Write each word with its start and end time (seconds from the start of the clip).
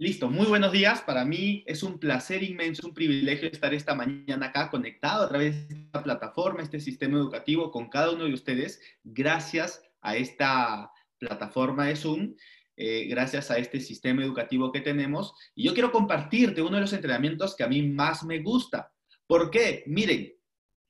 Listo, 0.00 0.30
muy 0.30 0.46
buenos 0.46 0.70
días. 0.70 1.00
Para 1.00 1.24
mí 1.24 1.64
es 1.66 1.82
un 1.82 1.98
placer 1.98 2.44
inmenso, 2.44 2.86
un 2.86 2.94
privilegio 2.94 3.48
estar 3.48 3.74
esta 3.74 3.96
mañana 3.96 4.46
acá 4.46 4.70
conectado 4.70 5.24
a 5.24 5.28
través 5.28 5.68
de 5.68 5.74
esta 5.74 6.04
plataforma, 6.04 6.62
este 6.62 6.78
sistema 6.78 7.18
educativo 7.18 7.72
con 7.72 7.88
cada 7.88 8.12
uno 8.12 8.24
de 8.26 8.32
ustedes, 8.32 8.80
gracias 9.02 9.82
a 10.00 10.14
esta 10.14 10.92
plataforma 11.18 11.86
de 11.86 11.96
Zoom, 11.96 12.36
eh, 12.76 13.08
gracias 13.08 13.50
a 13.50 13.58
este 13.58 13.80
sistema 13.80 14.22
educativo 14.22 14.70
que 14.70 14.82
tenemos. 14.82 15.34
Y 15.56 15.64
yo 15.64 15.74
quiero 15.74 15.90
compartirte 15.90 16.62
uno 16.62 16.76
de 16.76 16.82
los 16.82 16.92
entrenamientos 16.92 17.56
que 17.56 17.64
a 17.64 17.68
mí 17.68 17.82
más 17.82 18.22
me 18.22 18.38
gusta. 18.38 18.92
¿Por 19.26 19.50
qué? 19.50 19.82
Miren, 19.88 20.32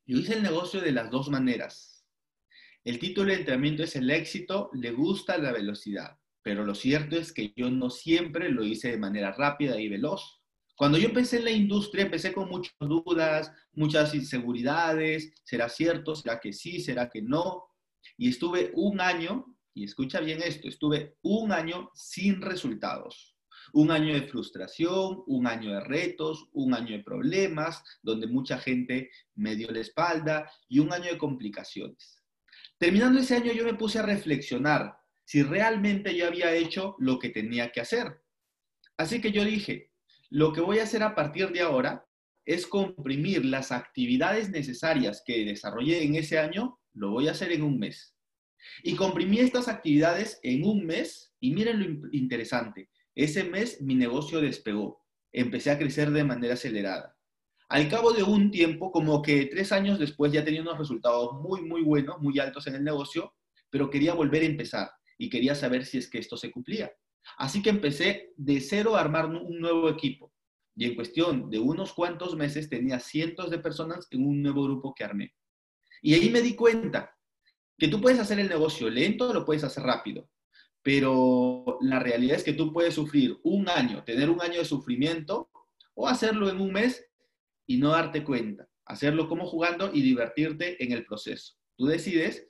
yo 0.04 0.18
hice 0.18 0.34
el 0.34 0.42
negocio 0.42 0.82
de 0.82 0.93
las 0.93 1.10
dos 1.10 1.30
maneras. 1.30 2.04
El 2.84 2.98
título 2.98 3.30
del 3.30 3.38
entrenamiento 3.38 3.84
es 3.84 3.96
El 3.96 4.10
éxito 4.10 4.68
le 4.74 4.90
gusta 4.90 5.38
la 5.38 5.50
velocidad 5.50 6.18
pero 6.49 6.65
lo 6.65 6.74
cierto 6.74 7.15
es 7.15 7.30
que 7.30 7.52
yo 7.54 7.71
no 7.71 7.91
siempre 7.91 8.49
lo 8.49 8.65
hice 8.65 8.91
de 8.91 8.96
manera 8.96 9.32
rápida 9.32 9.79
y 9.79 9.87
veloz. 9.87 10.41
Cuando 10.79 10.96
yo 10.96 11.09
empecé 11.09 11.37
en 11.37 11.45
la 11.45 11.51
industria, 11.51 12.07
empecé 12.07 12.32
con 12.32 12.49
muchas 12.49 12.74
dudas, 12.80 13.52
muchas 13.74 14.15
inseguridades, 14.15 15.30
¿será 15.45 15.68
cierto? 15.68 16.16
¿Será 16.16 16.40
que 16.40 16.55
sí? 16.55 16.80
¿Será 16.80 17.10
que 17.10 17.21
no? 17.21 17.65
Y 18.16 18.30
estuve 18.30 18.73
un 18.77 18.99
año, 18.99 19.59
y 19.74 19.85
escucha 19.85 20.21
bien 20.21 20.40
esto, 20.43 20.68
estuve 20.68 21.18
un 21.21 21.52
año 21.52 21.90
sin 21.95 22.40
resultados. 22.40 23.37
Un 23.74 23.90
año 23.90 24.15
de 24.15 24.27
frustración, 24.27 25.24
un 25.27 25.46
año 25.46 25.74
de 25.74 25.80
retos, 25.80 26.49
un 26.52 26.73
año 26.73 26.96
de 26.96 27.05
problemas, 27.05 27.85
donde 28.01 28.27
mucha 28.27 28.57
gente 28.57 29.10
me 29.35 29.55
dio 29.55 29.71
la 29.71 29.80
espalda 29.80 30.51
y 30.66 30.79
un 30.79 30.95
año 30.95 31.10
de 31.10 31.18
complicaciones. 31.18 32.24
Terminando 32.79 33.21
ese 33.21 33.37
año 33.37 33.52
yo 33.52 33.66
me 33.66 33.74
puse 33.74 33.99
a 33.99 34.02
reflexionar 34.02 34.96
si 35.29 35.43
realmente 35.43 36.16
yo 36.16 36.26
había 36.26 36.54
hecho 36.54 36.96
lo 36.98 37.18
que 37.18 37.29
tenía 37.29 37.71
que 37.71 37.82
hacer. 37.82 38.23
Así 38.96 39.21
que 39.21 39.30
yo 39.30 39.45
dije, 39.45 39.93
lo 40.30 40.54
que 40.54 40.62
voy 40.62 40.79
a 40.79 40.84
hacer 40.84 41.02
a 41.02 41.15
partir 41.15 41.51
de 41.52 41.60
ahora 41.60 42.07
es 42.46 42.66
comprimir 42.66 43.45
las 43.45 43.71
actividades 43.71 44.49
necesarias 44.49 45.23
que 45.26 45.45
desarrollé 45.45 46.02
en 46.02 46.15
ese 46.15 46.38
año, 46.38 46.80
lo 46.95 47.10
voy 47.10 47.29
a 47.29 47.32
hacer 47.32 47.52
en 47.52 47.62
un 47.62 47.79
mes. 47.79 48.16
Y 48.82 48.96
comprimí 48.96 49.40
estas 49.40 49.68
actividades 49.68 50.40
en 50.43 50.65
un 50.65 50.87
mes 50.87 51.34
y 51.40 51.52
miren 51.52 51.79
lo 51.79 52.09
interesante, 52.10 52.88
ese 53.15 53.45
mes 53.45 53.82
mi 53.82 53.96
negocio 53.96 54.40
despegó, 54.40 55.04
empecé 55.30 55.71
a 55.71 55.79
crecer 55.79 56.10
de 56.10 56.24
manera 56.24 56.54
acelerada. 56.54 57.15
Al 57.68 57.87
cabo 57.90 58.15
de 58.15 58.23
un 58.23 58.51
tiempo, 58.51 58.90
como 58.90 59.21
que 59.21 59.45
tres 59.45 59.73
años 59.73 59.99
después 59.99 60.32
ya 60.32 60.43
tenía 60.43 60.62
unos 60.62 60.79
resultados 60.79 61.34
muy, 61.34 61.60
muy 61.60 61.82
buenos, 61.82 62.18
muy 62.18 62.38
altos 62.38 62.66
en 62.66 62.76
el 62.76 62.84
negocio, 62.84 63.34
pero 63.68 63.90
quería 63.90 64.15
volver 64.15 64.41
a 64.41 64.47
empezar 64.47 64.89
y 65.19 65.29
quería 65.29 65.55
saber 65.55 65.84
si 65.84 65.99
es 65.99 66.09
que 66.09 66.19
esto 66.19 66.37
se 66.37 66.51
cumplía. 66.51 66.93
Así 67.37 67.61
que 67.61 67.71
empecé 67.71 68.33
de 68.37 68.61
cero 68.61 68.97
a 68.97 69.01
armar 69.01 69.27
un 69.27 69.61
nuevo 69.61 69.91
equipo. 69.91 70.33
Y 70.75 70.84
en 70.84 70.95
cuestión 70.95 71.51
de 71.51 71.59
unos 71.59 71.93
cuantos 71.93 72.37
meses 72.37 72.71
tenía 72.71 73.01
cientos 73.01 73.51
de 73.51 73.59
personas 73.59 74.07
en 74.12 74.25
un 74.25 74.41
nuevo 74.41 74.62
grupo 74.62 74.95
que 74.95 75.05
armé. 75.05 75.34
Y 76.01 76.15
ahí 76.15 76.31
me 76.31 76.41
di 76.41 76.55
cuenta 76.55 77.17
que 77.77 77.89
tú 77.89 78.01
puedes 78.01 78.21
hacer 78.21 78.39
el 78.39 78.49
negocio 78.49 78.89
lento 78.89 79.33
lo 79.33 79.45
puedes 79.45 79.65
hacer 79.65 79.83
rápido. 79.83 80.31
Pero 80.83 81.78
la 81.81 81.99
realidad 81.99 82.37
es 82.37 82.45
que 82.45 82.53
tú 82.53 82.73
puedes 82.73 82.95
sufrir 82.95 83.39
un 83.43 83.69
año, 83.69 84.05
tener 84.05 84.31
un 84.31 84.41
año 84.41 84.61
de 84.61 84.65
sufrimiento 84.65 85.51
o 85.95 86.07
hacerlo 86.07 86.49
en 86.49 86.61
un 86.61 86.73
mes 86.73 87.05
y 87.67 87.78
no 87.78 87.91
darte 87.91 88.23
cuenta. 88.25 88.69
Hacerlo 88.84 89.28
como 89.28 89.47
jugando 89.47 89.91
y 89.93 90.01
divertirte 90.01 90.83
en 90.83 90.93
el 90.93 91.05
proceso. 91.05 91.55
Tú 91.77 91.87
decides. 91.87 92.49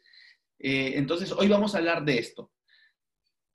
Eh, 0.59 0.93
entonces, 0.97 1.33
hoy 1.33 1.49
vamos 1.49 1.75
a 1.75 1.79
hablar 1.79 2.05
de 2.05 2.19
esto. 2.19 2.53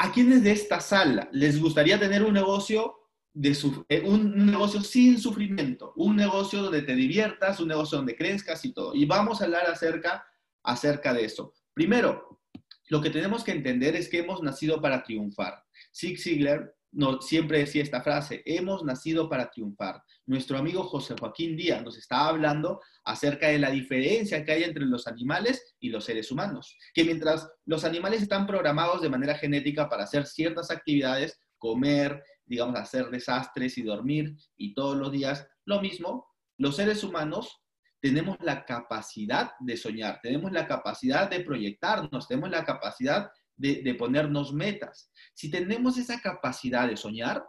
¿A 0.04 0.12
quiénes 0.12 0.44
de 0.44 0.52
esta 0.52 0.82
sala 0.82 1.30
les 1.32 1.62
gustaría 1.62 1.98
tener 1.98 2.24
un 2.24 2.34
negocio, 2.34 2.94
de 3.32 3.58
eh, 3.88 4.02
un 4.02 4.48
negocio 4.48 4.82
sin 4.82 5.18
sufrimiento? 5.18 5.94
Un 5.96 6.18
negocio 6.18 6.62
donde 6.62 6.82
te 6.82 6.94
diviertas, 6.94 7.62
un 7.62 7.70
negocio 7.70 8.00
donde 8.00 8.18
crezcas 8.18 8.66
y 8.66 8.74
todo. 8.74 8.94
Y 8.94 9.06
vamos 9.06 9.40
a 9.40 9.46
hablar 9.46 9.66
acerca, 9.66 10.26
acerca 10.62 11.14
de 11.14 11.24
eso. 11.24 11.54
Primero, 11.74 12.42
lo 12.90 13.00
que 13.00 13.12
tenemos 13.12 13.46
que 13.46 13.54
entender 13.54 13.96
es 13.96 14.10
que 14.10 14.20
hemos 14.20 14.44
nacido 14.44 14.82
para 14.82 15.04
triunfar. 15.04 15.64
Zig 15.96 16.20
Ziglar 16.20 16.76
no, 16.94 17.22
siempre 17.22 17.60
decía 17.60 17.82
esta 17.82 18.02
frase, 18.02 18.44
hemos 18.46 18.84
nacido 18.84 19.28
para 19.28 19.50
triunfar. 19.50 20.02
Nuestro 20.26 20.58
amigo 20.58 20.84
José 20.84 21.16
Joaquín 21.20 21.58
Díaz 21.58 21.84
nos 21.84 21.98
está 21.98 22.28
hablando 22.28 22.80
acerca 23.04 23.48
de 23.48 23.60
la 23.60 23.72
diferencia 23.72 24.46
que 24.46 24.52
hay 24.52 24.64
entre 24.64 24.86
los 24.86 25.08
animales 25.08 25.76
y 25.80 25.90
los 25.90 26.06
seres 26.06 26.32
humanos. 26.32 26.78
Que 26.94 27.04
mientras 27.04 27.50
los 27.66 27.84
animales 27.84 28.22
están 28.22 28.46
programados 28.46 29.02
de 29.02 29.10
manera 29.10 29.36
genética 29.36 29.90
para 29.90 30.04
hacer 30.04 30.28
ciertas 30.28 30.70
actividades, 30.70 31.40
comer, 31.58 32.24
digamos, 32.46 32.80
hacer 32.80 33.10
desastres 33.10 33.78
y 33.78 33.84
dormir, 33.84 34.36
y 34.56 34.74
todos 34.74 34.96
los 34.96 35.12
días 35.12 35.48
lo 35.66 35.82
mismo, 35.82 36.28
los 36.58 36.76
seres 36.76 37.04
humanos 37.04 37.60
tenemos 38.02 38.38
la 38.42 38.66
capacidad 38.66 39.52
de 39.62 39.78
soñar, 39.78 40.20
tenemos 40.22 40.52
la 40.52 40.68
capacidad 40.68 41.30
de 41.30 41.40
proyectarnos, 41.40 42.28
tenemos 42.28 42.52
la 42.52 42.66
capacidad 42.66 43.32
de, 43.58 43.96
ponernos 43.96 44.54
metas. 44.54 45.12
Si 45.34 45.50
tenemos 45.50 45.98
esa 45.98 46.20
capacidad 46.22 46.88
de 46.88 46.98
soñar, 46.98 47.46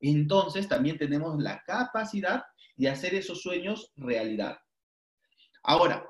entonces 0.00 0.68
también 0.68 0.98
tenemos 0.98 1.40
la 1.40 1.62
capacidad 1.64 2.44
de 2.76 2.88
hacer 2.88 3.14
esos 3.14 3.40
sueños 3.42 3.92
realidad. 3.96 4.58
Ahora, 5.62 6.06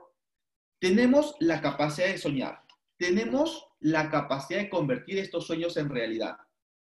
tenemos 0.79 1.35
la 1.41 1.61
capacidad 1.61 2.09
de 2.09 2.19
soñar, 2.19 2.61
tenemos 2.97 3.67
la 3.81 4.11
capacidad 4.11 4.61
de 4.61 4.71
convertir 4.71 5.19
estos 5.19 5.47
sueños 5.47 5.77
en 5.77 5.89
realidad, 5.89 6.37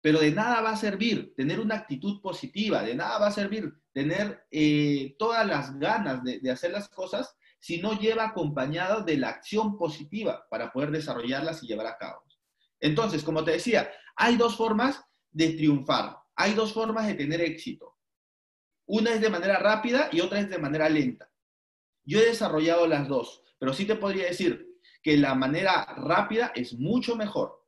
pero 0.01 0.19
de 0.19 0.31
nada 0.31 0.61
va 0.61 0.71
a 0.71 0.77
servir 0.77 1.33
tener 1.35 1.59
una 1.59 1.75
actitud 1.75 2.21
positiva, 2.21 2.83
de 2.83 2.95
nada 2.95 3.17
va 3.17 3.27
a 3.27 3.31
servir 3.31 3.73
tener 3.91 4.45
eh, 4.51 5.15
todas 5.17 5.45
las 5.47 5.77
ganas 5.79 6.23
de, 6.23 6.39
de 6.39 6.51
hacer 6.51 6.71
las 6.71 6.89
cosas 6.89 7.35
si 7.59 7.81
no 7.81 7.97
lleva 7.97 8.25
acompañado 8.25 9.01
de 9.03 9.17
la 9.17 9.29
acción 9.29 9.77
positiva 9.77 10.45
para 10.49 10.71
poder 10.71 10.91
desarrollarlas 10.91 11.63
y 11.63 11.67
llevar 11.67 11.87
a 11.87 11.97
cabo. 11.97 12.24
Entonces, 12.85 13.23
como 13.23 13.43
te 13.43 13.53
decía, 13.53 13.91
hay 14.15 14.37
dos 14.37 14.55
formas 14.55 15.03
de 15.31 15.53
triunfar, 15.53 16.17
hay 16.35 16.53
dos 16.53 16.71
formas 16.71 17.07
de 17.07 17.15
tener 17.15 17.41
éxito. 17.41 17.97
Una 18.85 19.11
es 19.11 19.21
de 19.21 19.31
manera 19.31 19.57
rápida 19.57 20.07
y 20.11 20.21
otra 20.21 20.39
es 20.39 20.51
de 20.51 20.59
manera 20.59 20.87
lenta. 20.87 21.27
Yo 22.03 22.19
he 22.19 22.25
desarrollado 22.27 22.85
las 22.85 23.07
dos, 23.07 23.41
pero 23.57 23.73
sí 23.73 23.85
te 23.85 23.95
podría 23.95 24.27
decir 24.27 24.67
que 25.01 25.17
la 25.17 25.33
manera 25.33 25.83
rápida 25.97 26.51
es 26.53 26.73
mucho 26.73 27.15
mejor. 27.15 27.65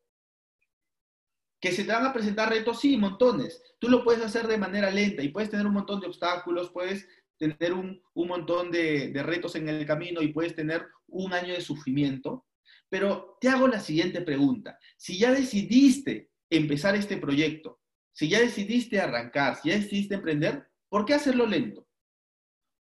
Que 1.59 1.71
se 1.71 1.83
te 1.83 1.91
van 1.91 2.05
a 2.05 2.13
presentar 2.13 2.49
retos, 2.49 2.79
sí, 2.79 2.95
montones. 2.95 3.63
Tú 3.79 3.89
lo 3.89 4.03
puedes 4.03 4.23
hacer 4.23 4.45
de 4.45 4.59
manera 4.59 4.91
lenta 4.91 5.23
y 5.23 5.29
puedes 5.29 5.49
tener 5.49 5.65
un 5.65 5.73
montón 5.73 5.99
de 5.99 6.05
obstáculos, 6.05 6.69
puedes 6.69 7.07
tener 7.39 7.73
un, 7.73 8.03
montón 8.13 8.69
de 8.69 9.23
retos 9.23 9.55
en 9.55 9.67
el 9.67 9.83
camino 9.87 10.21
y 10.21 10.27
puedes 10.27 10.55
tener 10.55 10.85
un 11.07 11.33
año 11.33 11.55
de 11.55 11.61
sufrimiento, 11.61 12.46
pero 12.89 13.37
te 13.41 13.49
hago 13.49 13.67
la 13.67 13.79
siguiente 13.79 14.21
pregunta. 14.21 14.79
Si 14.97 15.17
ya 15.17 15.31
decidiste 15.31 16.31
empezar 16.49 16.95
este 16.95 17.17
proyecto, 17.17 17.81
si 18.11 18.29
ya 18.29 18.39
decidiste 18.39 18.99
arrancar, 18.99 19.55
si 19.55 19.69
ya 19.69 19.75
decidiste 19.75 20.15
emprender, 20.15 20.67
¿por 20.89 21.05
qué 21.05 21.13
hacerlo 21.13 21.45
lento? 21.45 21.87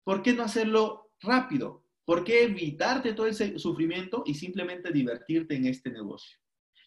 ¿Por 0.03 0.21
qué 0.21 0.33
no 0.33 0.43
hacerlo 0.43 1.11
rápido? 1.19 1.83
¿Por 2.05 2.23
qué 2.23 2.43
evitarte 2.43 3.13
todo 3.13 3.25
ese 3.27 3.57
sufrimiento 3.57 4.23
y 4.25 4.35
simplemente 4.35 4.91
divertirte 4.91 5.55
en 5.55 5.65
este 5.65 5.89
negocio? 5.91 6.39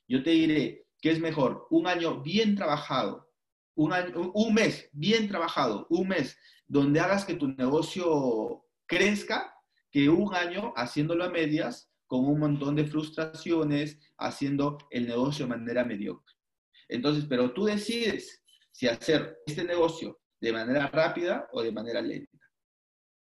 Yo 0.07 0.23
te 0.23 0.31
diré 0.31 0.87
que 1.01 1.11
es 1.11 1.21
mejor 1.21 1.67
un 1.71 1.87
año 1.87 2.23
bien 2.23 2.55
trabajado, 2.55 3.31
un, 3.75 3.93
un 4.35 4.55
mes 4.55 4.89
bien 4.93 5.29
trabajado, 5.29 5.87
un 5.91 6.09
mes 6.09 6.39
donde 6.67 7.01
hagas 7.01 7.25
que 7.25 7.35
tu 7.35 7.49
negocio 7.49 8.65
crezca, 8.87 9.55
que 9.91 10.09
un 10.09 10.35
año 10.35 10.73
haciéndolo 10.77 11.25
a 11.25 11.31
medias 11.31 11.91
con 12.09 12.25
un 12.25 12.41
montón 12.41 12.75
de 12.75 12.87
frustraciones, 12.87 14.01
haciendo 14.17 14.79
el 14.91 15.07
negocio 15.07 15.45
de 15.45 15.51
manera 15.51 15.85
mediocre. 15.85 16.35
Entonces, 16.89 17.27
pero 17.29 17.53
tú 17.53 17.67
decides 17.67 18.43
si 18.73 18.89
hacer 18.89 19.39
este 19.47 19.63
negocio 19.63 20.19
de 20.41 20.53
manera 20.53 20.89
rápida 20.89 21.49
o 21.53 21.63
de 21.63 21.71
manera 21.71 22.01
lenta. 22.01 22.39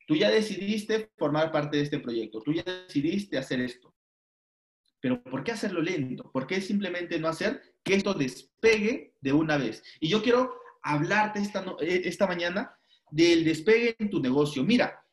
Tú 0.06 0.16
ya 0.16 0.30
decidiste 0.30 1.10
formar 1.18 1.52
parte 1.52 1.78
de 1.78 1.84
este 1.84 2.00
proyecto, 2.00 2.42
tú 2.42 2.54
ya 2.54 2.64
decidiste 2.64 3.38
hacer 3.38 3.62
esto. 3.62 3.96
Pero 5.00 5.24
¿por 5.24 5.44
qué 5.44 5.54
hacerlo 5.54 5.82
lento? 5.82 6.30
¿Por 6.32 6.46
qué 6.46 6.60
simplemente 6.62 7.20
no 7.20 7.28
hacer 7.28 7.62
que 7.84 7.96
esto 7.96 8.14
despegue 8.14 9.16
de 9.22 9.34
una 9.34 9.58
vez? 9.58 9.84
Y 10.00 10.10
yo 10.10 10.22
quiero 10.22 10.54
hablarte 10.82 11.40
esta, 11.40 11.64
eh, 11.80 12.02
esta 12.06 12.28
mañana 12.28 12.78
del 13.10 13.46
despegue 13.46 13.96
en 14.00 14.10
tu 14.10 14.20
negocio. 14.20 14.64
Mira, 14.64 15.05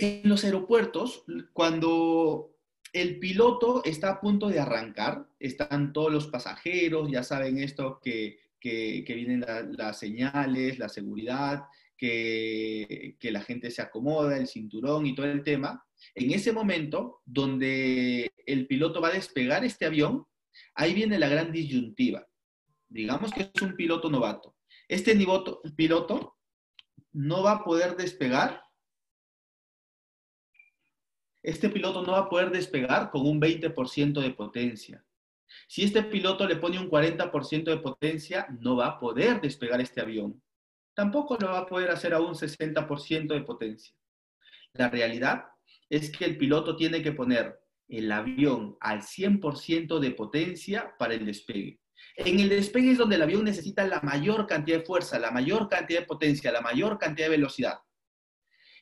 en 0.00 0.28
los 0.28 0.44
aeropuertos, 0.44 1.24
cuando 1.52 2.56
el 2.92 3.18
piloto 3.18 3.82
está 3.84 4.10
a 4.10 4.20
punto 4.20 4.48
de 4.48 4.58
arrancar, 4.58 5.28
están 5.38 5.92
todos 5.92 6.10
los 6.10 6.26
pasajeros, 6.26 7.10
ya 7.10 7.22
saben 7.22 7.58
esto 7.58 8.00
que, 8.02 8.38
vienen 8.62 9.44
las 9.76 9.98
señales, 9.98 10.78
la 10.78 10.88
seguridad, 10.88 11.64
que, 11.96 13.16
que, 13.20 13.30
la 13.30 13.42
gente 13.42 13.70
se 13.70 13.82
acomoda, 13.82 14.38
el 14.38 14.48
cinturón 14.48 15.06
y 15.06 15.14
todo 15.14 15.26
el 15.26 15.44
tema. 15.44 15.84
En 16.14 16.30
ese 16.32 16.52
momento, 16.52 17.20
donde 17.26 18.32
el 18.46 18.66
piloto 18.66 19.02
va 19.02 19.08
a 19.08 19.12
despegar 19.12 19.64
este 19.64 19.84
avión, 19.84 20.24
ahí 20.74 20.94
viene 20.94 21.18
la 21.18 21.28
gran 21.28 21.52
disyuntiva. 21.52 22.26
digamos 22.88 23.32
que 23.32 23.50
es 23.54 23.62
un 23.62 23.76
piloto 23.76 24.08
novato. 24.10 24.56
Este 24.88 25.14
piloto 25.76 26.36
no 27.12 27.42
va 27.42 27.52
a 27.52 27.64
poder 27.64 27.96
despegar. 27.96 28.62
Este 31.42 31.68
piloto 31.68 32.02
no 32.02 32.12
va 32.12 32.20
a 32.20 32.28
poder 32.28 32.50
despegar 32.50 33.10
con 33.10 33.26
un 33.26 33.40
20% 33.40 34.20
de 34.20 34.30
potencia. 34.30 35.04
Si 35.66 35.84
este 35.84 36.02
piloto 36.02 36.46
le 36.46 36.56
pone 36.56 36.78
un 36.78 36.88
40% 36.88 37.64
de 37.64 37.78
potencia, 37.78 38.46
no 38.60 38.76
va 38.76 38.86
a 38.86 38.98
poder 38.98 39.40
despegar 39.40 39.80
este 39.80 40.00
avión. 40.00 40.42
Tampoco 40.94 41.36
lo 41.40 41.48
va 41.48 41.60
a 41.60 41.66
poder 41.66 41.90
hacer 41.90 42.14
a 42.14 42.20
un 42.20 42.34
60% 42.34 43.28
de 43.28 43.40
potencia. 43.42 43.94
La 44.74 44.88
realidad 44.88 45.46
es 45.88 46.10
que 46.10 46.24
el 46.24 46.36
piloto 46.36 46.76
tiene 46.76 47.02
que 47.02 47.12
poner 47.12 47.58
el 47.88 48.12
avión 48.12 48.76
al 48.80 49.02
100% 49.02 49.98
de 49.98 50.10
potencia 50.12 50.94
para 50.98 51.14
el 51.14 51.26
despegue. 51.26 51.80
En 52.16 52.38
el 52.38 52.48
despegue 52.48 52.92
es 52.92 52.98
donde 52.98 53.16
el 53.16 53.22
avión 53.22 53.44
necesita 53.44 53.84
la 53.86 54.00
mayor 54.00 54.46
cantidad 54.46 54.78
de 54.78 54.84
fuerza, 54.84 55.18
la 55.18 55.30
mayor 55.30 55.68
cantidad 55.68 56.00
de 56.00 56.06
potencia, 56.06 56.52
la 56.52 56.60
mayor 56.60 56.98
cantidad 56.98 57.26
de 57.26 57.36
velocidad. 57.36 57.78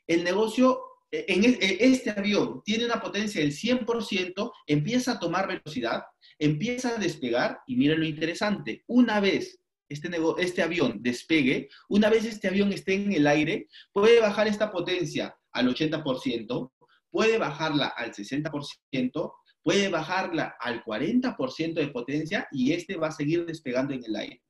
El 0.07 0.25
negocio, 0.25 0.81
en 1.11 1.45
e, 1.45 1.49
eh, 1.61 1.79
este 1.81 2.11
avión 2.11 2.63
tiene 2.65 2.85
una 2.85 3.01
potencia 3.01 3.41
del 3.41 3.53
100%, 3.53 4.53
empieza 4.67 5.13
a 5.13 5.19
tomar 5.19 5.49
velocidad, 5.49 6.03
empieza 6.39 6.91
a 6.91 6.99
despegar 6.99 7.61
y 7.67 7.77
miren 7.77 8.01
lo 8.01 8.07
interesante, 8.07 8.85
una 8.87 9.21
vez 9.21 9.61
este, 9.89 10.11
este 10.39 10.63
avión 10.63 11.03
despegue, 11.03 11.69
una 11.89 12.11
vez 12.11 12.25
este 12.25 12.49
avión 12.49 12.73
esté 12.73 12.95
en 12.95 13.13
el 13.13 13.27
aire, 13.27 13.69
puede 13.93 14.21
bajar 14.21 14.47
esta 14.47 14.71
potencia 14.71 15.35
al 15.53 15.75
80%, 15.75 16.73
puede 17.11 17.39
bajarla 17.39 17.89
al 17.89 18.13
60%, 18.13 19.33
puede 19.63 19.89
bajarla 19.89 20.57
al 20.61 20.85
40% 20.85 21.75
de 21.75 21.89
potencia 21.89 22.49
y 22.53 22.73
este 22.73 22.97
va 22.97 23.09
a 23.09 23.13
seguir 23.13 23.47
despegando 23.47 23.95
en 23.95 24.05
el 24.05 24.17
aire. 24.17 24.43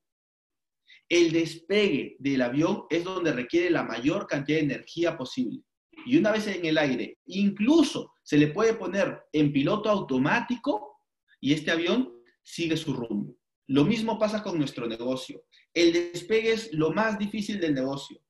El 1.09 1.33
despegue 1.33 2.17
del 2.19 2.43
avión 2.43 2.85
es 2.91 3.03
donde 3.05 3.33
requiere 3.33 3.71
la 3.71 3.83
mayor 3.83 4.27
cantidad 4.27 4.59
de 4.59 4.65
energía 4.65 5.17
posible. 5.17 5.63
Y 6.07 6.17
una 6.17 6.33
vez 6.33 6.47
en 6.47 6.65
el 6.65 6.79
aire, 6.79 7.19
incluso 7.27 8.15
se 8.23 8.39
le 8.39 8.49
puede 8.49 8.75
poner 8.75 9.23
en 9.33 9.53
piloto 9.53 9.89
automático 9.91 11.03
y 11.41 11.53
este 11.53 11.71
avión 11.71 12.13
sigue 12.43 12.77
su 12.77 12.93
rumbo. 12.93 13.35
Lo 13.67 13.85
mismo 13.85 14.19
pasa 14.19 14.43
con 14.43 14.59
nuestro 14.59 14.87
negocio. 14.87 15.45
El 15.75 15.93
despegue 15.93 16.53
es 16.53 16.73
lo 16.73 16.93
más 16.93 17.19
difícil 17.19 17.61
del 17.61 17.75
negocio. 17.75 18.21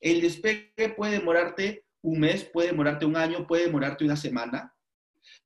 El 0.00 0.20
despegue 0.20 0.94
puede 0.96 1.12
demorarte 1.12 1.84
un 2.00 2.20
mes, 2.20 2.44
puede 2.44 2.68
demorarte 2.68 3.06
un 3.06 3.16
año, 3.16 3.46
puede 3.46 3.66
demorarte 3.66 4.04
una 4.04 4.16
semana, 4.16 4.74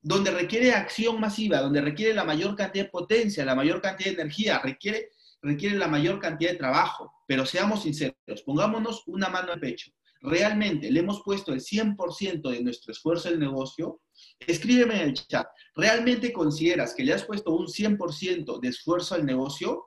donde 0.00 0.30
requiere 0.30 0.72
acción 0.72 1.20
masiva, 1.20 1.60
donde 1.60 1.80
requiere 1.80 2.14
la 2.14 2.24
mayor 2.24 2.56
cantidad 2.56 2.84
de 2.84 2.90
potencia, 2.90 3.44
la 3.44 3.54
mayor 3.54 3.82
cantidad 3.82 4.10
de 4.10 4.22
energía, 4.22 4.60
requiere, 4.60 5.10
requiere 5.42 5.76
la 5.76 5.88
mayor 5.88 6.20
cantidad 6.20 6.52
de 6.52 6.56
trabajo. 6.56 7.12
Pero 7.26 7.44
seamos 7.44 7.82
sinceros, 7.82 8.42
pongámonos 8.44 9.02
una 9.06 9.28
mano 9.28 9.52
al 9.52 9.60
pecho. 9.60 9.90
¿Realmente 10.26 10.90
le 10.90 11.00
hemos 11.00 11.22
puesto 11.22 11.52
el 11.52 11.60
100% 11.60 12.50
de 12.50 12.60
nuestro 12.60 12.90
esfuerzo 12.90 13.28
el 13.28 13.38
negocio? 13.38 14.02
Escríbeme 14.40 14.96
en 14.96 15.08
el 15.10 15.14
chat. 15.14 15.46
¿Realmente 15.76 16.32
consideras 16.32 16.96
que 16.96 17.04
le 17.04 17.12
has 17.12 17.24
puesto 17.24 17.52
un 17.52 17.68
100% 17.68 18.58
de 18.58 18.68
esfuerzo 18.68 19.14
al 19.14 19.24
negocio? 19.24 19.84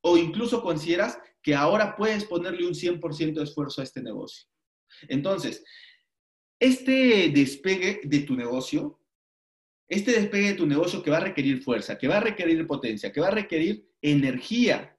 ¿O 0.00 0.16
incluso 0.16 0.62
consideras 0.62 1.18
que 1.42 1.56
ahora 1.56 1.96
puedes 1.96 2.24
ponerle 2.24 2.68
un 2.68 2.74
100% 2.74 3.34
de 3.34 3.42
esfuerzo 3.42 3.80
a 3.80 3.84
este 3.84 4.00
negocio? 4.00 4.48
Entonces, 5.08 5.64
este 6.60 7.30
despegue 7.30 8.00
de 8.04 8.20
tu 8.20 8.36
negocio, 8.36 9.00
este 9.88 10.12
despegue 10.12 10.50
de 10.50 10.54
tu 10.54 10.66
negocio 10.66 11.02
que 11.02 11.10
va 11.10 11.16
a 11.16 11.20
requerir 11.20 11.64
fuerza, 11.64 11.98
que 11.98 12.06
va 12.06 12.18
a 12.18 12.20
requerir 12.20 12.64
potencia, 12.64 13.12
que 13.12 13.20
va 13.20 13.26
a 13.26 13.32
requerir 13.32 13.88
energía, 14.00 14.96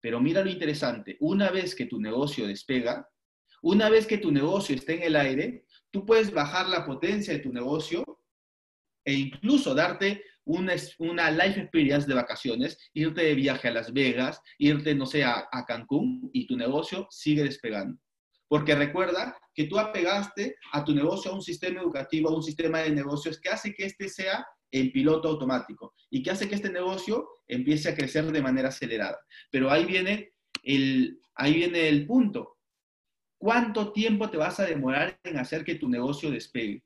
pero 0.00 0.20
mira 0.20 0.42
lo 0.42 0.50
interesante, 0.50 1.16
una 1.20 1.50
vez 1.50 1.76
que 1.76 1.86
tu 1.86 2.00
negocio 2.00 2.48
despega, 2.48 3.08
una 3.62 3.88
vez 3.88 4.06
que 4.06 4.18
tu 4.18 4.30
negocio 4.30 4.74
esté 4.74 4.94
en 4.94 5.02
el 5.02 5.16
aire, 5.16 5.66
tú 5.90 6.06
puedes 6.06 6.32
bajar 6.32 6.68
la 6.68 6.84
potencia 6.84 7.32
de 7.32 7.40
tu 7.40 7.52
negocio 7.52 8.04
e 9.04 9.14
incluso 9.14 9.74
darte 9.74 10.22
una, 10.44 10.74
una 10.98 11.30
life 11.30 11.60
experience 11.60 12.06
de 12.06 12.14
vacaciones, 12.14 12.78
irte 12.94 13.22
de 13.22 13.34
viaje 13.34 13.68
a 13.68 13.72
Las 13.72 13.92
Vegas, 13.92 14.40
irte, 14.58 14.94
no 14.94 15.06
sé, 15.06 15.24
a 15.24 15.64
Cancún 15.66 16.30
y 16.32 16.46
tu 16.46 16.56
negocio 16.56 17.06
sigue 17.10 17.42
despegando. 17.42 17.98
Porque 18.50 18.74
recuerda 18.74 19.38
que 19.54 19.64
tú 19.64 19.78
apegaste 19.78 20.56
a 20.72 20.84
tu 20.84 20.92
negocio 20.92 21.30
a 21.30 21.34
un 21.34 21.42
sistema 21.42 21.80
educativo, 21.80 22.28
a 22.28 22.34
un 22.34 22.42
sistema 22.42 22.80
de 22.80 22.90
negocios 22.90 23.40
que 23.40 23.48
hace 23.48 23.72
que 23.72 23.84
este 23.84 24.08
sea 24.08 24.44
en 24.72 24.90
piloto 24.90 25.28
automático 25.28 25.94
y 26.10 26.20
que 26.22 26.32
hace 26.32 26.48
que 26.48 26.56
este 26.56 26.70
negocio 26.70 27.28
empiece 27.46 27.88
a 27.88 27.94
crecer 27.94 28.24
de 28.24 28.42
manera 28.42 28.68
acelerada. 28.68 29.18
Pero 29.52 29.70
ahí 29.70 29.84
viene 29.84 30.32
el, 30.64 31.20
ahí 31.36 31.54
viene 31.54 31.88
el 31.88 32.06
punto. 32.06 32.58
¿Cuánto 33.40 33.90
tiempo 33.90 34.28
te 34.28 34.36
vas 34.36 34.60
a 34.60 34.66
demorar 34.66 35.18
en 35.24 35.38
hacer 35.38 35.64
que 35.64 35.76
tu 35.76 35.88
negocio 35.88 36.30
despegue? 36.30 36.84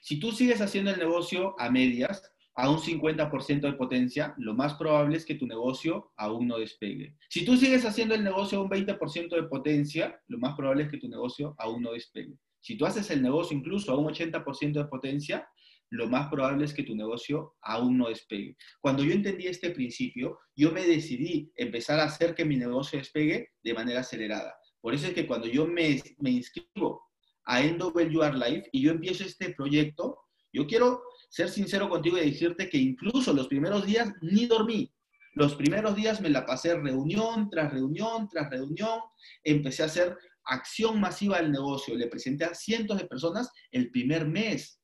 Si 0.00 0.20
tú 0.20 0.30
sigues 0.30 0.60
haciendo 0.60 0.92
el 0.92 1.00
negocio 1.00 1.58
a 1.58 1.68
medias, 1.68 2.32
a 2.54 2.70
un 2.70 2.78
50% 2.78 3.62
de 3.62 3.72
potencia, 3.72 4.36
lo 4.38 4.54
más 4.54 4.74
probable 4.74 5.16
es 5.16 5.26
que 5.26 5.34
tu 5.34 5.44
negocio 5.44 6.12
aún 6.16 6.46
no 6.46 6.58
despegue. 6.58 7.16
Si 7.28 7.44
tú 7.44 7.56
sigues 7.56 7.84
haciendo 7.84 8.14
el 8.14 8.22
negocio 8.22 8.60
a 8.60 8.62
un 8.62 8.70
20% 8.70 9.34
de 9.34 9.42
potencia, 9.48 10.22
lo 10.28 10.38
más 10.38 10.54
probable 10.54 10.84
es 10.84 10.90
que 10.90 10.98
tu 10.98 11.08
negocio 11.08 11.56
aún 11.58 11.82
no 11.82 11.90
despegue. 11.90 12.38
Si 12.60 12.76
tú 12.76 12.86
haces 12.86 13.10
el 13.10 13.20
negocio 13.20 13.56
incluso 13.56 13.90
a 13.90 13.98
un 13.98 14.06
80% 14.06 14.74
de 14.74 14.84
potencia, 14.84 15.48
lo 15.90 16.08
más 16.08 16.28
probable 16.28 16.66
es 16.66 16.72
que 16.72 16.84
tu 16.84 16.94
negocio 16.94 17.56
aún 17.62 17.98
no 17.98 18.10
despegue. 18.10 18.56
Cuando 18.80 19.02
yo 19.02 19.12
entendí 19.12 19.48
este 19.48 19.70
principio, 19.70 20.38
yo 20.54 20.70
me 20.70 20.86
decidí 20.86 21.50
empezar 21.56 21.98
a 21.98 22.04
hacer 22.04 22.36
que 22.36 22.44
mi 22.44 22.56
negocio 22.56 23.00
despegue 23.00 23.48
de 23.64 23.74
manera 23.74 24.00
acelerada. 24.00 24.54
Por 24.80 24.94
eso 24.94 25.06
es 25.08 25.14
que 25.14 25.26
cuando 25.26 25.46
yo 25.46 25.66
me, 25.66 26.00
inscribo 26.20 27.02
a 27.44 27.62
NWR 27.62 28.34
Life 28.34 28.68
y 28.72 28.82
yo 28.82 28.90
empiezo 28.90 29.24
este 29.24 29.54
proyecto, 29.54 30.18
yo 30.52 30.66
quiero 30.66 31.02
ser 31.28 31.48
sincero 31.48 31.88
contigo 31.88 32.18
y 32.18 32.30
decirte 32.30 32.68
que 32.68 32.78
incluso 32.78 33.32
los 33.32 33.48
primeros 33.48 33.84
días 33.84 34.12
ni 34.20 34.46
dormí. 34.46 34.92
Los 35.34 35.54
primeros 35.54 35.94
días 35.96 36.20
me 36.20 36.30
la 36.30 36.46
pasé 36.46 36.74
reunión 36.76 37.50
tras 37.50 37.72
reunión 37.72 38.28
tras 38.28 38.48
reunión. 38.48 39.00
Empecé 39.44 39.82
a 39.82 39.86
hacer 39.86 40.16
acción 40.44 40.98
masiva 40.98 41.38
del 41.38 41.52
negocio. 41.52 41.94
Le 41.94 42.06
presenté 42.06 42.44
a 42.44 42.54
cientos 42.54 42.96
de 42.96 43.06
personas 43.06 43.50
el 43.70 43.90
primer 43.90 44.26
mes. 44.26 44.80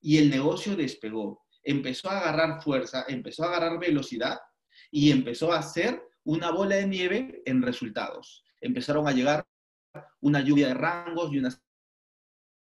Y 0.00 0.16
el 0.16 0.30
negocio 0.30 0.76
despegó. 0.76 1.44
Empezó 1.62 2.08
a 2.08 2.20
agarrar 2.20 2.62
fuerza, 2.62 3.04
empezó 3.06 3.44
a 3.44 3.48
agarrar 3.48 3.78
velocidad 3.78 4.38
y 4.90 5.10
empezó 5.10 5.52
a 5.52 5.58
hacer 5.58 6.02
una 6.24 6.50
bola 6.50 6.76
de 6.76 6.86
nieve 6.86 7.42
en 7.44 7.62
resultados. 7.62 8.44
Empezaron 8.60 9.06
a 9.08 9.12
llegar 9.12 9.46
una 10.20 10.40
lluvia 10.40 10.68
de 10.68 10.74
rangos 10.74 11.32
y 11.32 11.38
una 11.38 11.50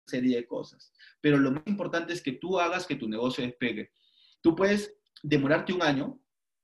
serie 0.06 0.36
de 0.36 0.46
cosas. 0.46 0.92
Pero 1.20 1.38
lo 1.38 1.52
más 1.52 1.62
importante 1.66 2.12
es 2.12 2.22
que 2.22 2.32
tú 2.32 2.58
hagas 2.58 2.86
que 2.86 2.96
tu 2.96 3.08
negocio 3.08 3.44
despegue. 3.44 3.92
Tú 4.40 4.54
puedes 4.54 4.96
demorarte 5.22 5.72
un 5.72 5.82
año, 5.82 6.20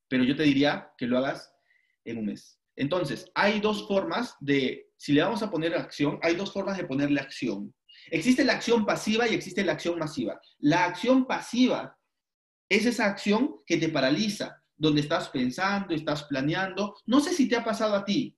pero 0.09 0.25
yo 0.25 0.37
te 0.37 0.45
diría 0.45 0.93
que 0.97 1.07
lo 1.07 1.19
hagas 1.19 1.55
en 2.05 2.19
un 2.19 2.27
mes. 2.27 2.61
Entonces, 2.77 3.31
hay 3.35 3.61
dos 3.61 3.87
formas 3.87 4.37
de, 4.41 4.91
si 4.97 5.13
le 5.13 5.23
vamos 5.23 5.43
a 5.43 5.51
poner 5.51 5.75
acción, 5.75 6.19
hay 6.23 6.35
dos 6.35 6.53
formas 6.53 6.77
de 6.77 6.85
ponerle 6.85 7.21
acción. 7.21 7.75
Existe 8.11 8.45
la 8.45 8.55
acción 8.55 8.85
pasiva 8.85 9.29
y 9.29 9.35
existe 9.35 9.65
la 9.65 9.73
acción 9.73 9.99
masiva. 9.99 10.41
La 10.59 10.85
acción 10.85 11.27
pasiva 11.27 11.97
es 12.69 12.87
esa 12.87 13.07
acción 13.07 13.57
que 13.67 13.77
te 13.77 13.89
paraliza, 13.89 14.63
donde 14.77 15.01
estás 15.01 15.29
pensando, 15.29 15.95
estás 15.95 16.25
planeando. 16.25 16.97
No 17.07 17.21
sé 17.21 17.33
si 17.33 17.49
te 17.49 17.57
ha 17.57 17.65
pasado 17.65 17.95
a 17.95 18.05
ti, 18.05 18.37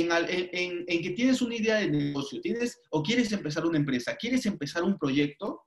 en, 0.00 1.02
que 1.02 1.10
tienes 1.10 1.42
una 1.42 1.54
idea 1.54 1.76
de 1.76 1.90
negocio, 1.90 2.40
tienes 2.40 2.80
o 2.90 3.02
quieres 3.02 3.32
empezar 3.32 3.64
una 3.66 3.78
empresa, 3.78 4.16
quieres 4.16 4.46
empezar 4.46 4.82
un 4.82 4.98
proyecto, 4.98 5.62